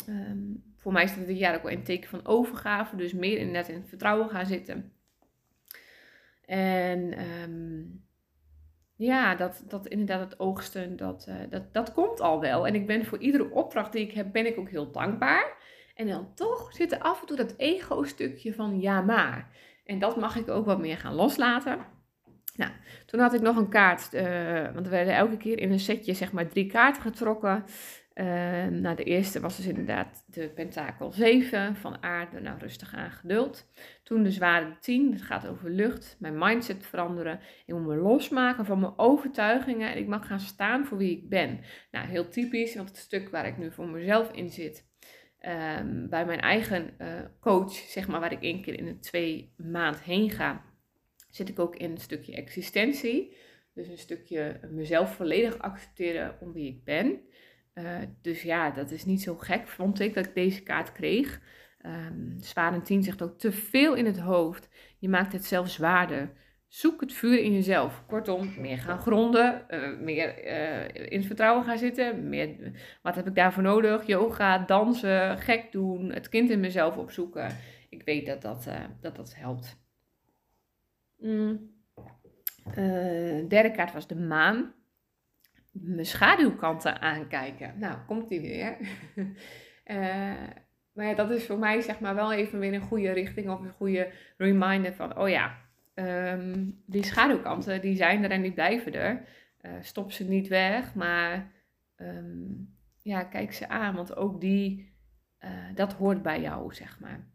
um, 0.08 0.62
voor 0.76 0.92
mij 0.92 1.02
het 1.02 1.26
dit 1.26 1.38
jaar 1.38 1.56
ook 1.56 1.62
wel 1.62 1.72
een 1.72 1.82
teken 1.82 2.08
van 2.08 2.26
overgave. 2.26 2.96
Dus 2.96 3.12
meer 3.12 3.38
inderdaad 3.38 3.68
in 3.68 3.74
het 3.74 3.88
vertrouwen 3.88 4.28
gaan 4.28 4.46
zitten. 4.46 4.92
En... 6.46 7.20
Um, 7.42 8.08
ja, 9.00 9.34
dat, 9.34 9.64
dat 9.68 9.86
inderdaad 9.86 10.20
het 10.20 10.40
oogsten, 10.40 10.96
dat, 10.96 11.26
uh, 11.28 11.34
dat, 11.50 11.72
dat 11.72 11.92
komt 11.92 12.20
al 12.20 12.40
wel. 12.40 12.66
En 12.66 12.74
ik 12.74 12.86
ben 12.86 13.04
voor 13.04 13.18
iedere 13.18 13.50
opdracht 13.50 13.92
die 13.92 14.02
ik 14.02 14.12
heb, 14.12 14.32
ben 14.32 14.46
ik 14.46 14.58
ook 14.58 14.70
heel 14.70 14.90
dankbaar. 14.90 15.56
En 15.94 16.06
dan 16.06 16.34
toch 16.34 16.72
zit 16.72 16.92
er 16.92 16.98
af 16.98 17.20
en 17.20 17.26
toe 17.26 17.36
dat 17.36 17.54
ego-stukje 17.56 18.54
van 18.54 18.80
ja 18.80 19.00
maar. 19.00 19.50
En 19.84 19.98
dat 19.98 20.16
mag 20.16 20.36
ik 20.36 20.48
ook 20.48 20.66
wat 20.66 20.78
meer 20.78 20.96
gaan 20.96 21.14
loslaten. 21.14 21.78
Nou, 22.56 22.72
toen 23.06 23.20
had 23.20 23.34
ik 23.34 23.40
nog 23.40 23.56
een 23.56 23.68
kaart, 23.68 24.14
uh, 24.14 24.22
want 24.74 24.86
er 24.86 24.90
werden 24.90 25.14
elke 25.14 25.36
keer 25.36 25.58
in 25.58 25.72
een 25.72 25.80
setje 25.80 26.14
zeg 26.14 26.32
maar 26.32 26.48
drie 26.48 26.66
kaarten 26.66 27.02
getrokken. 27.02 27.64
Uh, 28.14 28.66
nou, 28.66 28.96
de 28.96 29.04
eerste 29.04 29.40
was 29.40 29.56
dus 29.56 29.66
inderdaad 29.66 30.24
de 30.26 30.48
pentakel 30.48 31.12
7 31.12 31.76
van 31.76 32.02
aarde, 32.02 32.40
nou 32.40 32.58
rustig 32.58 32.94
aan 32.94 33.10
geduld. 33.10 33.66
Toen 34.02 34.22
de 34.22 34.30
zware 34.30 34.76
10, 34.80 35.10
dat 35.10 35.22
gaat 35.22 35.46
over 35.46 35.70
lucht, 35.70 36.16
mijn 36.18 36.38
mindset 36.38 36.86
veranderen. 36.86 37.40
Ik 37.66 37.74
moet 37.74 37.86
me 37.86 37.96
losmaken 37.96 38.64
van 38.64 38.80
mijn 38.80 38.98
overtuigingen 38.98 39.92
en 39.92 39.98
ik 39.98 40.06
mag 40.06 40.26
gaan 40.26 40.40
staan 40.40 40.86
voor 40.86 40.98
wie 40.98 41.16
ik 41.16 41.28
ben. 41.28 41.60
Nou, 41.90 42.06
heel 42.06 42.28
typisch, 42.28 42.74
want 42.74 42.88
het 42.88 42.98
stuk 42.98 43.28
waar 43.28 43.46
ik 43.46 43.58
nu 43.58 43.72
voor 43.72 43.88
mezelf 43.88 44.32
in 44.32 44.50
zit, 44.50 44.88
um, 45.40 46.08
bij 46.08 46.26
mijn 46.26 46.40
eigen 46.40 46.94
uh, 46.98 47.20
coach, 47.40 47.72
zeg 47.72 48.08
maar, 48.08 48.20
waar 48.20 48.32
ik 48.32 48.42
één 48.42 48.62
keer 48.62 48.78
in 48.78 48.84
de 48.84 48.98
twee 48.98 49.54
maand 49.56 50.02
heen 50.02 50.30
ga, 50.30 50.64
zit 51.28 51.48
ik 51.48 51.58
ook 51.58 51.76
in 51.76 51.90
een 51.90 52.00
stukje 52.00 52.34
existentie. 52.34 53.36
Dus 53.74 53.88
een 53.88 53.98
stukje 53.98 54.60
mezelf 54.70 55.14
volledig 55.14 55.58
accepteren 55.58 56.36
om 56.40 56.52
wie 56.52 56.68
ik 56.68 56.84
ben. 56.84 57.20
Uh, 57.74 57.98
dus 58.22 58.42
ja, 58.42 58.70
dat 58.70 58.90
is 58.90 59.04
niet 59.04 59.22
zo 59.22 59.36
gek, 59.36 59.68
vond 59.68 60.00
ik, 60.00 60.14
dat 60.14 60.26
ik 60.26 60.34
deze 60.34 60.62
kaart 60.62 60.92
kreeg. 60.92 61.40
Um, 61.86 62.36
Zwaar 62.40 62.82
10 62.82 63.02
zegt 63.02 63.22
ook 63.22 63.38
te 63.38 63.52
veel 63.52 63.94
in 63.94 64.06
het 64.06 64.18
hoofd. 64.18 64.68
Je 64.98 65.08
maakt 65.08 65.32
het 65.32 65.44
zelf 65.44 65.68
zwaarder. 65.68 66.32
Zoek 66.68 67.00
het 67.00 67.12
vuur 67.12 67.38
in 67.38 67.52
jezelf. 67.52 68.04
Kortom, 68.06 68.54
meer 68.58 68.78
gaan 68.78 68.98
gronden, 68.98 69.64
uh, 69.68 69.98
meer 69.98 70.44
uh, 70.46 71.10
in 71.12 71.18
het 71.18 71.26
vertrouwen 71.26 71.64
gaan 71.64 71.78
zitten. 71.78 72.28
Meer, 72.28 72.72
wat 73.02 73.14
heb 73.14 73.26
ik 73.26 73.34
daarvoor 73.34 73.62
nodig? 73.62 74.06
Yoga, 74.06 74.58
dansen, 74.58 75.38
gek 75.38 75.72
doen, 75.72 76.12
het 76.12 76.28
kind 76.28 76.50
in 76.50 76.60
mezelf 76.60 76.96
opzoeken. 76.96 77.56
Ik 77.88 78.02
weet 78.02 78.26
dat 78.26 78.42
dat, 78.42 78.68
dat, 79.00 79.16
dat 79.16 79.34
helpt. 79.36 79.78
Mm. 81.18 81.70
derde 83.48 83.70
kaart 83.70 83.92
was 83.92 84.06
de 84.06 84.16
maan 84.16 84.74
mijn 85.70 86.06
schaduwkanten 86.06 87.00
aankijken. 87.00 87.78
Nou, 87.78 87.98
komt 88.06 88.28
die 88.28 88.40
weer. 88.40 88.76
uh, 89.16 89.26
maar 90.94 91.06
ja, 91.06 91.14
dat 91.14 91.30
is 91.30 91.46
voor 91.46 91.58
mij 91.58 91.80
zeg 91.80 92.00
maar 92.00 92.14
wel 92.14 92.32
even 92.32 92.58
weer 92.58 92.74
een 92.74 92.80
goede 92.80 93.12
richting 93.12 93.50
of 93.50 93.60
een 93.60 93.72
goede 93.72 94.12
reminder 94.36 94.92
van, 94.92 95.18
oh 95.18 95.28
ja, 95.28 95.58
um, 95.94 96.82
die 96.86 97.04
schaduwkanten 97.04 97.80
die 97.80 97.96
zijn 97.96 98.24
er 98.24 98.30
en 98.30 98.42
die 98.42 98.52
blijven 98.52 98.92
er. 98.92 99.24
Uh, 99.62 99.72
stop 99.80 100.12
ze 100.12 100.24
niet 100.24 100.48
weg, 100.48 100.94
maar 100.94 101.52
um, 101.96 102.74
ja, 103.02 103.24
kijk 103.24 103.52
ze 103.52 103.68
aan, 103.68 103.94
want 103.94 104.16
ook 104.16 104.40
die, 104.40 104.92
uh, 105.40 105.50
dat 105.74 105.92
hoort 105.92 106.22
bij 106.22 106.40
jou, 106.40 106.74
zeg 106.74 107.00
maar. 107.00 107.28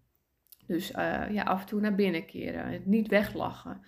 Dus 0.67 0.87
ja, 1.29 1.43
af 1.43 1.61
en 1.61 1.67
toe 1.67 1.81
naar 1.81 1.95
binnen 1.95 2.25
keren, 2.25 2.67
het 2.67 2.85
niet 2.85 3.07
weglachen. 3.07 3.81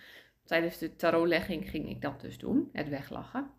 Tijdens 0.44 0.78
de 0.78 0.96
tarotlegging 0.96 1.70
ging 1.70 1.88
ik 1.88 2.00
dat 2.00 2.20
dus 2.20 2.38
doen, 2.38 2.68
het 2.72 2.88
weglachen. 2.88 3.50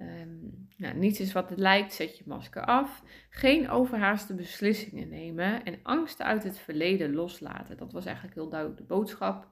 Um, 0.00 0.68
nou, 0.76 0.96
niets 0.96 1.20
is 1.20 1.32
wat 1.32 1.50
het 1.50 1.58
lijkt, 1.58 1.92
zet 1.92 2.18
je 2.18 2.24
masker 2.26 2.64
af. 2.64 3.02
Geen 3.30 3.68
overhaaste 3.68 4.34
beslissingen 4.34 5.08
nemen 5.08 5.64
en 5.64 5.80
angsten 5.82 6.26
uit 6.26 6.44
het 6.44 6.58
verleden 6.58 7.14
loslaten. 7.14 7.76
Dat 7.76 7.92
was 7.92 8.04
eigenlijk 8.04 8.34
heel 8.34 8.48
duidelijk 8.48 8.80
de 8.80 8.86
boodschap. 8.86 9.48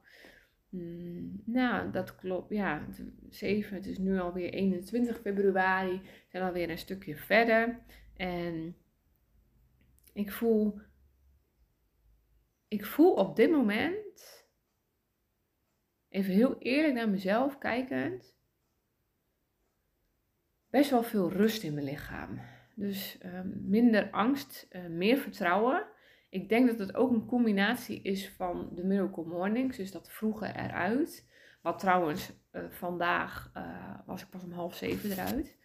Mm, 0.68 1.42
nou, 1.44 1.90
dat 1.90 2.16
klopt. 2.16 2.50
Ja, 2.50 2.86
7, 3.28 3.74
het 3.74 3.86
is 3.86 3.98
nu 3.98 4.18
alweer 4.18 4.52
21 4.52 5.20
februari. 5.20 6.00
We 6.02 6.26
zijn 6.28 6.42
alweer 6.42 6.70
een 6.70 6.78
stukje 6.78 7.16
verder. 7.16 7.80
En 8.16 8.76
ik 10.12 10.32
voel, 10.32 10.80
ik 12.68 12.84
voel 12.84 13.12
op 13.12 13.36
dit 13.36 13.50
moment, 13.50 14.46
even 16.08 16.32
heel 16.32 16.58
eerlijk 16.58 16.94
naar 16.94 17.08
mezelf 17.08 17.58
kijkend 17.58 18.35
best 20.70 20.90
wel 20.90 21.02
veel 21.02 21.32
rust 21.32 21.62
in 21.62 21.74
mijn 21.74 21.86
lichaam. 21.86 22.40
Dus 22.74 23.18
ehm, 23.18 23.48
minder 23.68 24.10
angst, 24.10 24.66
uh, 24.70 24.86
meer 24.86 25.18
vertrouwen. 25.18 25.86
Ik 26.28 26.48
denk 26.48 26.66
dat 26.66 26.78
het 26.78 26.94
ook 26.94 27.10
een 27.10 27.26
combinatie 27.26 28.02
is 28.02 28.28
van 28.28 28.70
de 28.74 28.84
Miracle 28.84 29.24
Mornings, 29.24 29.76
dus 29.76 29.92
dat 29.92 30.10
vroege 30.10 30.46
eruit. 30.46 31.28
Wat 31.62 31.78
trouwens, 31.78 32.32
uh, 32.52 32.62
vandaag 32.70 33.50
uh, 33.56 33.98
was 34.06 34.22
ik 34.22 34.28
pas 34.28 34.44
om 34.44 34.52
half 34.52 34.74
zeven 34.74 35.10
eruit. 35.10 35.56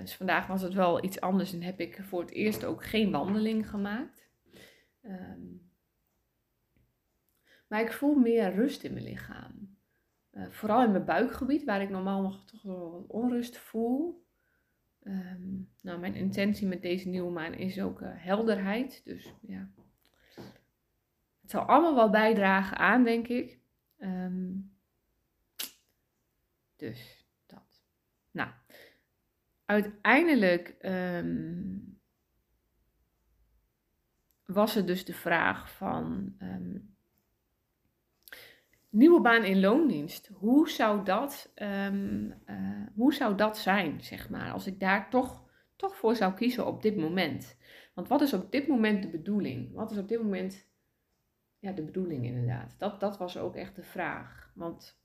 dus 0.00 0.14
vandaag 0.14 0.46
was 0.46 0.62
het 0.62 0.74
wel 0.74 1.04
iets 1.04 1.20
anders 1.20 1.52
en 1.52 1.62
heb 1.62 1.80
ik 1.80 1.98
voor 2.02 2.20
het 2.20 2.30
eerst 2.30 2.64
ook 2.64 2.84
geen 2.84 3.10
wandeling 3.10 3.68
gemaakt. 3.70 4.30
Um, 5.02 5.70
maar 7.72 7.80
ik 7.80 7.92
voel 7.92 8.14
meer 8.14 8.54
rust 8.54 8.82
in 8.82 8.92
mijn 8.92 9.04
lichaam. 9.04 9.71
Uh, 10.32 10.50
vooral 10.50 10.82
in 10.84 10.92
mijn 10.92 11.04
buikgebied, 11.04 11.64
waar 11.64 11.82
ik 11.82 11.90
normaal 11.90 12.22
nog 12.22 12.44
toch 12.44 12.62
wel 12.62 12.90
wat 12.90 13.06
onrust 13.06 13.56
voel. 13.56 14.26
Um, 15.02 15.70
nou, 15.80 16.00
mijn 16.00 16.14
intentie 16.14 16.66
met 16.66 16.82
deze 16.82 17.08
nieuwe 17.08 17.30
maan 17.30 17.54
is 17.54 17.80
ook 17.80 18.00
uh, 18.00 18.08
helderheid. 18.12 19.04
Dus 19.04 19.34
ja, 19.40 19.70
het 21.40 21.50
zal 21.50 21.62
allemaal 21.62 21.94
wel 21.94 22.10
bijdragen 22.10 22.76
aan, 22.76 23.04
denk 23.04 23.28
ik. 23.28 23.58
Um, 23.98 24.72
dus 26.76 27.26
dat. 27.46 27.82
Nou, 28.30 28.50
uiteindelijk 29.64 30.68
ehm, 30.68 31.78
was 34.44 34.74
het 34.74 34.86
dus 34.86 35.04
de 35.04 35.14
vraag 35.14 35.72
van 35.76 36.34
ehm, 36.38 36.78
nieuwe 38.92 39.20
baan 39.20 39.44
in 39.44 39.60
loondienst. 39.60 40.30
Hoe 40.34 40.70
zou 40.70 41.04
dat, 41.04 41.52
ehm, 41.54 42.30
eh, 42.44 42.56
hoe 42.94 43.14
zou 43.14 43.36
dat 43.36 43.58
zijn, 43.58 44.00
zeg 44.00 44.30
maar, 44.30 44.52
als 44.52 44.66
ik 44.66 44.80
daar 44.80 45.10
toch, 45.10 45.48
toch 45.76 45.96
voor 45.96 46.16
zou 46.16 46.34
kiezen 46.34 46.66
op 46.66 46.82
dit 46.82 46.96
moment? 46.96 47.56
Want 47.94 48.08
wat 48.08 48.20
is 48.20 48.32
op 48.32 48.52
dit 48.52 48.66
moment 48.66 49.02
de 49.02 49.08
bedoeling? 49.08 49.74
Wat 49.74 49.90
is 49.90 49.98
op 49.98 50.08
dit 50.08 50.22
moment 50.22 50.66
ja, 51.58 51.72
de 51.72 51.84
bedoeling 51.84 52.24
inderdaad? 52.24 52.74
Dat, 52.78 53.00
dat 53.00 53.18
was 53.18 53.38
ook 53.38 53.56
echt 53.56 53.76
de 53.76 53.82
vraag. 53.82 54.52
Want 54.54 55.00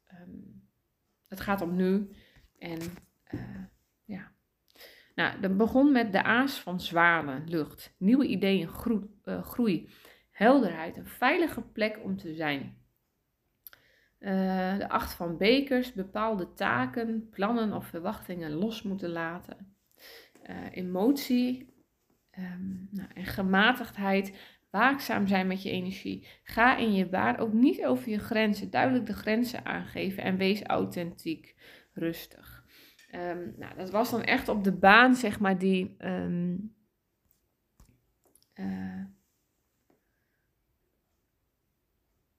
het 1.27 1.39
gaat 1.39 1.61
om 1.61 1.75
nu 1.75 2.09
en 2.57 2.79
uh, 3.31 3.63
ja. 4.05 4.31
Nou, 5.15 5.39
dat 5.39 5.57
begon 5.57 5.91
met 5.91 6.11
de 6.11 6.23
aas 6.23 6.59
van 6.59 6.79
zwanen, 6.79 7.49
lucht, 7.49 7.95
nieuwe 7.97 8.25
ideeën, 8.25 8.67
groei, 8.67 9.01
uh, 9.25 9.43
groei 9.43 9.89
helderheid, 10.31 10.97
een 10.97 11.07
veilige 11.07 11.61
plek 11.61 11.99
om 12.03 12.17
te 12.17 12.33
zijn. 12.33 12.77
Uh, 14.19 14.77
de 14.77 14.89
acht 14.89 15.13
van 15.13 15.37
bekers, 15.37 15.93
bepaalde 15.93 16.53
taken, 16.53 17.29
plannen 17.29 17.73
of 17.73 17.87
verwachtingen 17.87 18.51
los 18.51 18.83
moeten 18.83 19.09
laten. 19.09 19.75
Uh, 20.49 20.55
emotie 20.71 21.73
um, 22.37 22.87
nou, 22.91 23.09
en 23.13 23.25
gematigdheid, 23.25 24.33
waakzaam 24.69 25.27
zijn 25.27 25.47
met 25.47 25.63
je 25.63 25.71
energie. 25.71 26.27
Ga 26.43 26.77
in 26.77 26.93
je 26.93 27.09
baan 27.09 27.37
ook 27.37 27.53
niet 27.53 27.85
over 27.85 28.09
je 28.09 28.19
grenzen, 28.19 28.69
duidelijk 28.69 29.05
de 29.05 29.13
grenzen 29.13 29.65
aangeven 29.65 30.23
en 30.23 30.37
wees 30.37 30.63
authentiek, 30.63 31.55
rustig. 31.93 32.65
Um, 33.15 33.53
nou, 33.57 33.75
dat 33.75 33.89
was 33.89 34.11
dan 34.11 34.23
echt 34.23 34.49
op 34.49 34.63
de 34.63 34.73
baan, 34.73 35.15
zeg 35.15 35.39
maar, 35.39 35.57
die. 35.57 35.95
Um, 35.99 36.75
uh, 38.55 39.03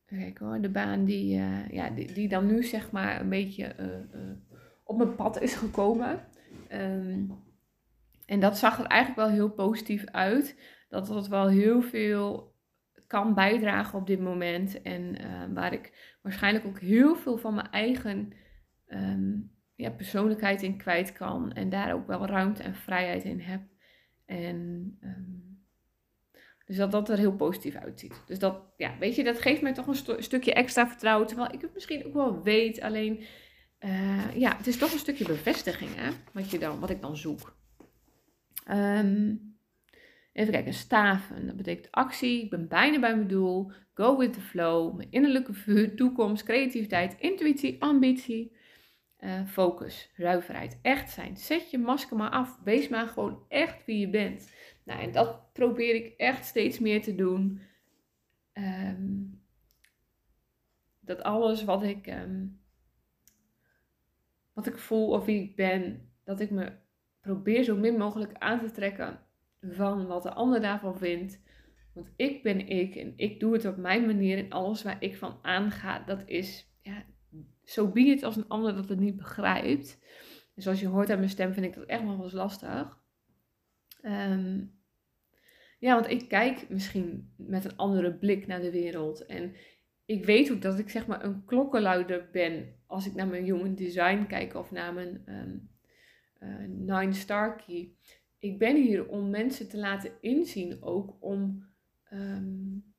kijk 0.08 0.38
hoor, 0.38 0.60
de 0.60 0.68
baan 0.70 1.04
die, 1.04 1.38
uh, 1.38 1.68
ja, 1.68 1.90
die, 1.90 2.12
die, 2.12 2.28
dan 2.28 2.46
nu, 2.46 2.62
zeg 2.62 2.90
maar, 2.90 3.20
een 3.20 3.28
beetje 3.28 3.74
uh, 3.80 4.20
op 4.84 4.96
mijn 4.96 5.14
pad 5.14 5.40
is 5.40 5.54
gekomen. 5.54 6.20
Um, 6.72 7.46
en 8.26 8.40
dat 8.40 8.58
zag 8.58 8.78
er 8.78 8.86
eigenlijk 8.86 9.20
wel 9.20 9.36
heel 9.36 9.50
positief 9.50 10.04
uit. 10.04 10.58
Dat 10.88 11.06
dat 11.06 11.28
wel 11.28 11.48
heel 11.48 11.82
veel 11.82 12.54
kan 13.06 13.34
bijdragen 13.34 13.98
op 13.98 14.06
dit 14.06 14.20
moment. 14.20 14.82
En 14.82 15.16
waar 15.54 15.72
ik 15.72 16.16
waarschijnlijk 16.22 16.66
ook 16.66 16.80
heel 16.80 17.16
veel 17.16 17.38
van 17.38 17.54
mijn 17.54 17.70
eigen 17.70 18.32
ja, 19.74 19.90
persoonlijkheid 19.90 20.62
in 20.62 20.76
kwijt 20.76 21.12
kan. 21.12 21.52
En 21.52 21.68
daar 21.68 21.94
ook 21.94 22.06
wel 22.06 22.26
ruimte 22.26 22.62
en 22.62 22.74
vrijheid 22.74 23.24
in 23.24 23.40
heb. 23.40 23.62
En 24.26 24.56
um, 25.00 25.37
dus 26.68 26.76
dat 26.76 26.92
dat 26.92 27.08
er 27.08 27.18
heel 27.18 27.36
positief 27.36 27.74
uitziet. 27.74 28.22
Dus 28.26 28.38
dat, 28.38 28.62
ja, 28.76 28.98
weet 28.98 29.14
je, 29.14 29.24
dat 29.24 29.40
geeft 29.40 29.62
mij 29.62 29.72
toch 29.72 29.86
een 29.86 30.22
stukje 30.22 30.52
extra 30.52 30.88
vertrouwen. 30.88 31.26
Terwijl 31.26 31.52
ik 31.52 31.60
het 31.60 31.74
misschien 31.74 32.06
ook 32.06 32.12
wel 32.12 32.42
weet. 32.42 32.80
Alleen, 32.80 33.24
uh, 33.80 34.36
ja, 34.36 34.56
het 34.56 34.66
is 34.66 34.78
toch 34.78 34.92
een 34.92 34.98
stukje 34.98 35.24
bevestiging, 35.24 35.90
hè. 35.94 36.10
Wat, 36.32 36.50
je 36.50 36.58
dan, 36.58 36.80
wat 36.80 36.90
ik 36.90 37.00
dan 37.00 37.16
zoek. 37.16 37.56
Um, 38.70 39.56
even 40.32 40.52
kijken, 40.52 40.74
staven. 40.74 41.46
Dat 41.46 41.56
betekent 41.56 41.90
actie. 41.90 42.42
Ik 42.42 42.50
ben 42.50 42.68
bijna 42.68 42.98
bij 42.98 43.16
mijn 43.16 43.28
doel. 43.28 43.72
Go 43.94 44.16
with 44.16 44.32
the 44.32 44.40
flow. 44.40 44.96
Mijn 44.96 45.10
innerlijke 45.10 45.52
vuur, 45.54 45.96
toekomst, 45.96 46.42
creativiteit, 46.42 47.16
intuïtie, 47.18 47.82
ambitie. 47.82 48.56
Uh, 49.20 49.46
focus, 49.46 50.10
zuiverheid, 50.16 50.78
echt 50.82 51.10
zijn. 51.10 51.36
Zet 51.36 51.70
je 51.70 51.78
masker 51.78 52.16
maar 52.16 52.30
af. 52.30 52.58
Wees 52.64 52.88
maar 52.88 53.06
gewoon 53.06 53.44
echt 53.48 53.84
wie 53.84 53.98
je 53.98 54.10
bent. 54.10 54.52
Nou, 54.88 55.00
en 55.00 55.12
dat 55.12 55.52
probeer 55.52 55.94
ik 55.94 56.14
echt 56.16 56.44
steeds 56.44 56.78
meer 56.78 57.02
te 57.02 57.14
doen. 57.14 57.60
Um, 58.52 59.42
dat 61.00 61.22
alles 61.22 61.64
wat 61.64 61.82
ik, 61.82 62.06
um, 62.06 62.60
wat 64.52 64.66
ik 64.66 64.78
voel 64.78 65.08
of 65.08 65.24
wie 65.24 65.42
ik 65.42 65.56
ben, 65.56 66.10
dat 66.24 66.40
ik 66.40 66.50
me 66.50 66.72
probeer 67.20 67.62
zo 67.62 67.76
min 67.76 67.96
mogelijk 67.96 68.32
aan 68.38 68.58
te 68.58 68.70
trekken 68.70 69.20
van 69.60 70.06
wat 70.06 70.22
de 70.22 70.32
ander 70.32 70.60
daarvan 70.60 70.98
vindt. 70.98 71.42
Want 71.94 72.10
ik 72.16 72.42
ben 72.42 72.68
ik 72.68 72.94
en 72.94 73.12
ik 73.16 73.40
doe 73.40 73.52
het 73.52 73.64
op 73.64 73.76
mijn 73.76 74.06
manier 74.06 74.38
en 74.38 74.50
alles 74.50 74.82
waar 74.82 75.02
ik 75.02 75.16
van 75.16 75.38
aanga, 75.42 75.98
dat 75.98 76.22
is 76.26 76.72
ja, 76.82 77.04
zo 77.64 77.84
so 77.84 77.92
be 77.92 78.18
als 78.22 78.36
een 78.36 78.48
ander 78.48 78.74
dat 78.74 78.88
het 78.88 79.00
niet 79.00 79.16
begrijpt. 79.16 79.98
En 80.54 80.62
zoals 80.62 80.80
je 80.80 80.86
hoort 80.86 81.10
aan 81.10 81.18
mijn 81.18 81.30
stem 81.30 81.52
vind 81.52 81.66
ik 81.66 81.74
dat 81.74 81.84
echt 81.84 82.02
nog 82.02 82.14
wel 82.14 82.24
eens 82.24 82.32
lastig. 82.32 82.98
Um, 84.02 84.77
ja, 85.78 85.94
want 85.94 86.10
ik 86.10 86.28
kijk 86.28 86.68
misschien 86.68 87.32
met 87.36 87.64
een 87.64 87.76
andere 87.76 88.14
blik 88.14 88.46
naar 88.46 88.60
de 88.60 88.70
wereld. 88.70 89.26
En 89.26 89.54
ik 90.04 90.24
weet 90.24 90.52
ook 90.52 90.62
dat 90.62 90.78
ik 90.78 90.88
zeg 90.88 91.06
maar 91.06 91.24
een 91.24 91.44
klokkenluider 91.44 92.28
ben 92.32 92.74
als 92.86 93.06
ik 93.06 93.14
naar 93.14 93.26
mijn 93.26 93.44
human 93.44 93.74
design 93.74 94.26
kijk 94.26 94.54
of 94.54 94.70
naar 94.70 94.94
mijn 94.94 95.22
um, 95.26 95.70
uh, 96.40 96.68
Nine 96.68 97.12
Star 97.12 97.56
Key. 97.56 97.92
Ik 98.38 98.58
ben 98.58 98.76
hier 98.76 99.08
om 99.08 99.30
mensen 99.30 99.68
te 99.68 99.78
laten 99.78 100.12
inzien 100.20 100.82
ook 100.82 101.16
om, 101.20 101.68
um, 102.12 102.94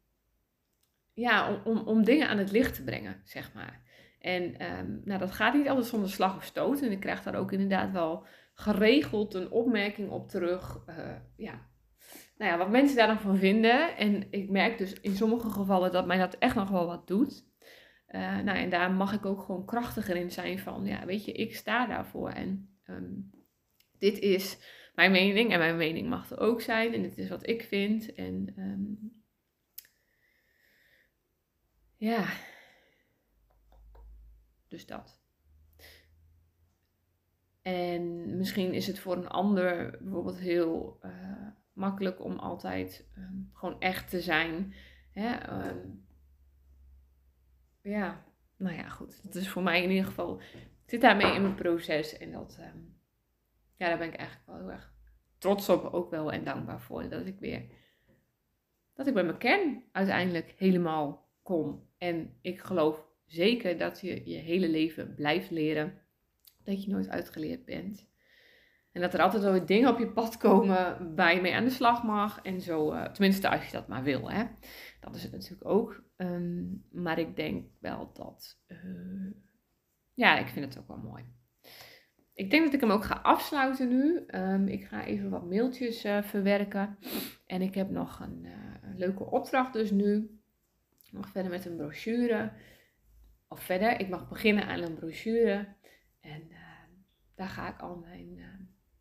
ja, 1.14 1.62
om, 1.64 1.78
om, 1.78 2.04
dingen 2.04 2.28
aan 2.28 2.38
het 2.38 2.52
licht 2.52 2.76
te 2.76 2.84
brengen, 2.84 3.22
zeg 3.24 3.54
maar. 3.54 3.82
En 4.20 4.44
um, 4.78 5.02
nou, 5.06 5.20
dat 5.20 5.32
gaat 5.32 5.54
niet 5.54 5.68
altijd 5.68 5.88
zonder 5.88 6.10
slag 6.10 6.36
of 6.36 6.44
stoot. 6.44 6.82
En 6.82 6.92
ik 6.92 7.00
krijg 7.00 7.24
daar 7.24 7.36
ook 7.36 7.52
inderdaad 7.52 7.92
wel 7.92 8.26
geregeld 8.54 9.34
een 9.34 9.52
opmerking 9.52 10.10
op 10.10 10.30
terug. 10.30 10.84
Uh, 10.90 11.16
ja. 11.36 11.69
Nou 12.40 12.52
ja, 12.52 12.58
wat 12.58 12.70
mensen 12.70 12.98
daar 12.98 13.08
dan 13.08 13.20
van 13.20 13.38
vinden. 13.38 13.98
En 13.98 14.32
ik 14.32 14.50
merk 14.50 14.78
dus 14.78 14.94
in 14.94 15.16
sommige 15.16 15.50
gevallen 15.50 15.92
dat 15.92 16.08
mij 16.08 16.18
dat 16.18 16.38
echt 16.38 16.56
nog 16.56 16.70
wel 16.70 16.86
wat 16.86 17.08
doet. 17.08 17.48
Uh, 18.10 18.40
nou, 18.40 18.58
en 18.58 18.70
daar 18.70 18.92
mag 18.92 19.14
ik 19.14 19.26
ook 19.26 19.42
gewoon 19.42 19.66
krachtiger 19.66 20.16
in 20.16 20.32
zijn 20.32 20.60
van, 20.60 20.86
ja, 20.86 21.06
weet 21.06 21.26
je, 21.26 21.32
ik 21.32 21.56
sta 21.56 21.86
daarvoor. 21.86 22.30
En 22.30 22.78
um, 22.88 23.32
dit 23.98 24.20
is 24.20 24.58
mijn 24.96 25.12
mening 25.12 25.52
en 25.52 25.60
mijn 25.60 25.78
mening 25.78 26.10
mag 26.10 26.32
er 26.32 26.40
ook 26.40 26.62
zijn. 26.62 26.94
En 26.94 27.02
dit 27.02 27.18
is 27.18 27.30
wat 27.30 27.48
ik 27.48 27.64
vind. 27.64 28.14
En 28.14 28.54
um, 28.58 29.24
ja, 31.98 32.26
dus 34.68 34.86
dat. 34.86 35.22
En 37.62 38.38
misschien 38.38 38.74
is 38.74 38.88
het 38.88 39.00
voor 39.00 39.16
een 39.16 39.28
ander 39.28 39.98
bijvoorbeeld 40.02 40.40
heel 40.40 41.00
uh, 41.06 41.48
makkelijk 41.80 42.24
om 42.24 42.38
altijd 42.38 43.10
um, 43.18 43.50
gewoon 43.54 43.80
echt 43.80 44.10
te 44.10 44.22
zijn. 44.22 44.74
Hè? 45.12 45.54
Um, 45.70 46.08
ja, 47.82 48.24
nou 48.58 48.76
ja, 48.76 48.90
goed. 48.90 49.24
Dat 49.24 49.36
is 49.36 49.50
voor 49.50 49.64
mij 49.64 49.84
in 49.84 49.90
ieder 49.90 50.06
geval. 50.06 50.42
Zit 50.86 51.02
daarmee 51.02 51.36
in 51.36 51.42
mijn 51.42 51.56
proces. 51.56 52.18
En 52.18 52.32
dat, 52.32 52.60
um, 52.60 52.98
ja, 53.78 53.88
daar 53.88 53.98
ben 53.98 54.08
ik 54.08 54.16
eigenlijk 54.16 54.48
wel 54.48 54.58
heel 54.58 54.72
erg 54.72 54.94
trots 55.38 55.70
op 55.70 55.84
ook 55.94 56.10
wel 56.10 56.32
en 56.32 56.44
dankbaar 56.44 56.82
voor. 56.82 57.10
Dat 57.10 57.26
ik 57.26 57.40
weer, 57.40 57.66
dat 58.94 59.08
ik 59.08 59.14
bij 59.14 59.24
mijn 59.24 59.38
kern 59.38 59.84
uiteindelijk 59.92 60.54
helemaal 60.58 61.30
kom. 61.42 61.88
En 61.98 62.38
ik 62.42 62.60
geloof 62.60 63.06
zeker 63.26 63.78
dat 63.78 64.02
je 64.02 64.30
je 64.30 64.38
hele 64.38 64.70
leven 64.70 65.16
blijft 65.16 65.50
leren. 65.50 66.02
Dat 66.64 66.84
je 66.84 66.92
nooit 66.92 67.10
uitgeleerd 67.10 67.66
bent. 67.66 68.09
En 68.92 69.02
dat 69.02 69.14
er 69.14 69.22
altijd 69.22 69.44
wel 69.44 69.66
dingen 69.66 69.90
op 69.90 70.00
je 70.00 70.12
pad 70.12 70.38
komen 70.38 71.16
waar 71.16 71.36
je 71.36 71.42
mee 71.42 71.56
aan 71.56 71.64
de 71.64 71.70
slag 71.70 72.04
mag. 72.04 72.42
En 72.42 72.62
zo, 72.62 72.94
uh, 72.94 73.04
tenminste 73.04 73.50
als 73.50 73.66
je 73.66 73.72
dat 73.72 73.88
maar 73.88 74.04
wil. 74.04 74.30
Hè. 74.30 74.44
Dat 75.00 75.16
is 75.16 75.24
het 75.24 75.32
natuurlijk 75.32 75.70
ook. 75.70 76.04
Um, 76.18 76.86
maar 76.92 77.20
ik 77.20 77.36
denk 77.36 77.68
wel 77.80 78.14
dat... 78.14 78.60
Uh, 78.68 79.32
ja, 80.14 80.38
ik 80.38 80.48
vind 80.48 80.66
het 80.66 80.80
ook 80.80 80.88
wel 80.88 80.98
mooi. 80.98 81.24
Ik 82.34 82.50
denk 82.50 82.66
dat 82.66 82.74
ik 82.74 82.80
hem 82.82 82.92
ook 82.92 83.04
ga 83.04 83.20
afsluiten 83.24 83.90
nu. 83.90 84.24
Um, 84.28 84.68
ik 84.68 84.86
ga 84.86 85.06
even 85.06 85.30
wat 85.30 85.50
mailtjes 85.50 86.06
uh, 86.06 86.22
verwerken. 86.22 86.98
En 87.46 87.62
ik 87.62 87.76
heb 87.76 87.90
nog 87.90 88.20
een, 88.20 88.48
een 88.82 88.98
leuke 88.98 89.24
opdracht 89.24 89.74
dus 89.74 89.92
nu. 89.92 90.40
Nog 91.12 91.30
verder 91.30 91.52
met 91.52 91.66
een 91.66 91.76
brochure 91.76 92.52
of 93.48 93.60
verder. 93.60 94.00
Ik 94.00 94.10
mag 94.10 94.30
beginnen 94.30 94.68
aan 94.68 94.82
een 94.82 94.96
brochure. 94.96 95.68
En 96.20 96.42
uh, 96.50 96.58
daar 97.36 97.48
ga 97.48 97.74
ik 97.74 97.82
al 97.82 97.96
mijn 97.96 98.40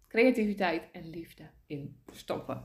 creativiteit 0.08 0.82
en 0.92 1.10
liefde 1.10 1.42
in 1.66 1.96
stoppen. 2.12 2.64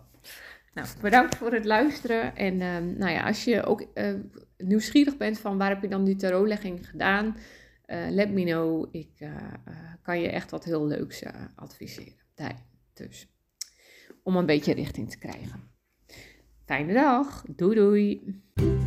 Nou, 0.74 0.88
bedankt 1.02 1.36
voor 1.36 1.54
het 1.54 1.66
luisteren. 1.66 2.36
En 2.36 2.54
uh, 2.54 2.78
nou 2.98 3.12
ja, 3.12 3.24
als 3.24 3.44
je 3.44 3.64
ook 3.64 3.82
eh, 3.82 4.14
nieuwsgierig 4.58 5.18
bent 5.18 5.40
van 5.40 5.58
waar 5.58 5.70
heb 5.70 5.82
je 5.82 5.88
dan 5.88 6.04
die 6.04 6.16
tarotlegging 6.16 6.90
gedaan, 6.90 7.38
let 8.10 8.32
me 8.32 8.44
know. 8.44 8.88
Ik 8.92 9.30
kan 10.02 10.20
je 10.20 10.30
echt 10.30 10.52
wat 10.52 10.64
heel 10.64 10.88
leuks 10.88 11.24
adviseren. 11.56 12.24
Daar, 12.36 12.66
dus, 12.94 13.28
om 14.24 14.36
een 14.36 14.46
beetje 14.46 14.74
richting 14.74 15.10
te 15.10 15.18
krijgen. 15.18 15.72
Fijne 16.66 16.94
dag. 16.94 17.44
Doei 17.56 17.76
doei. 17.76 18.83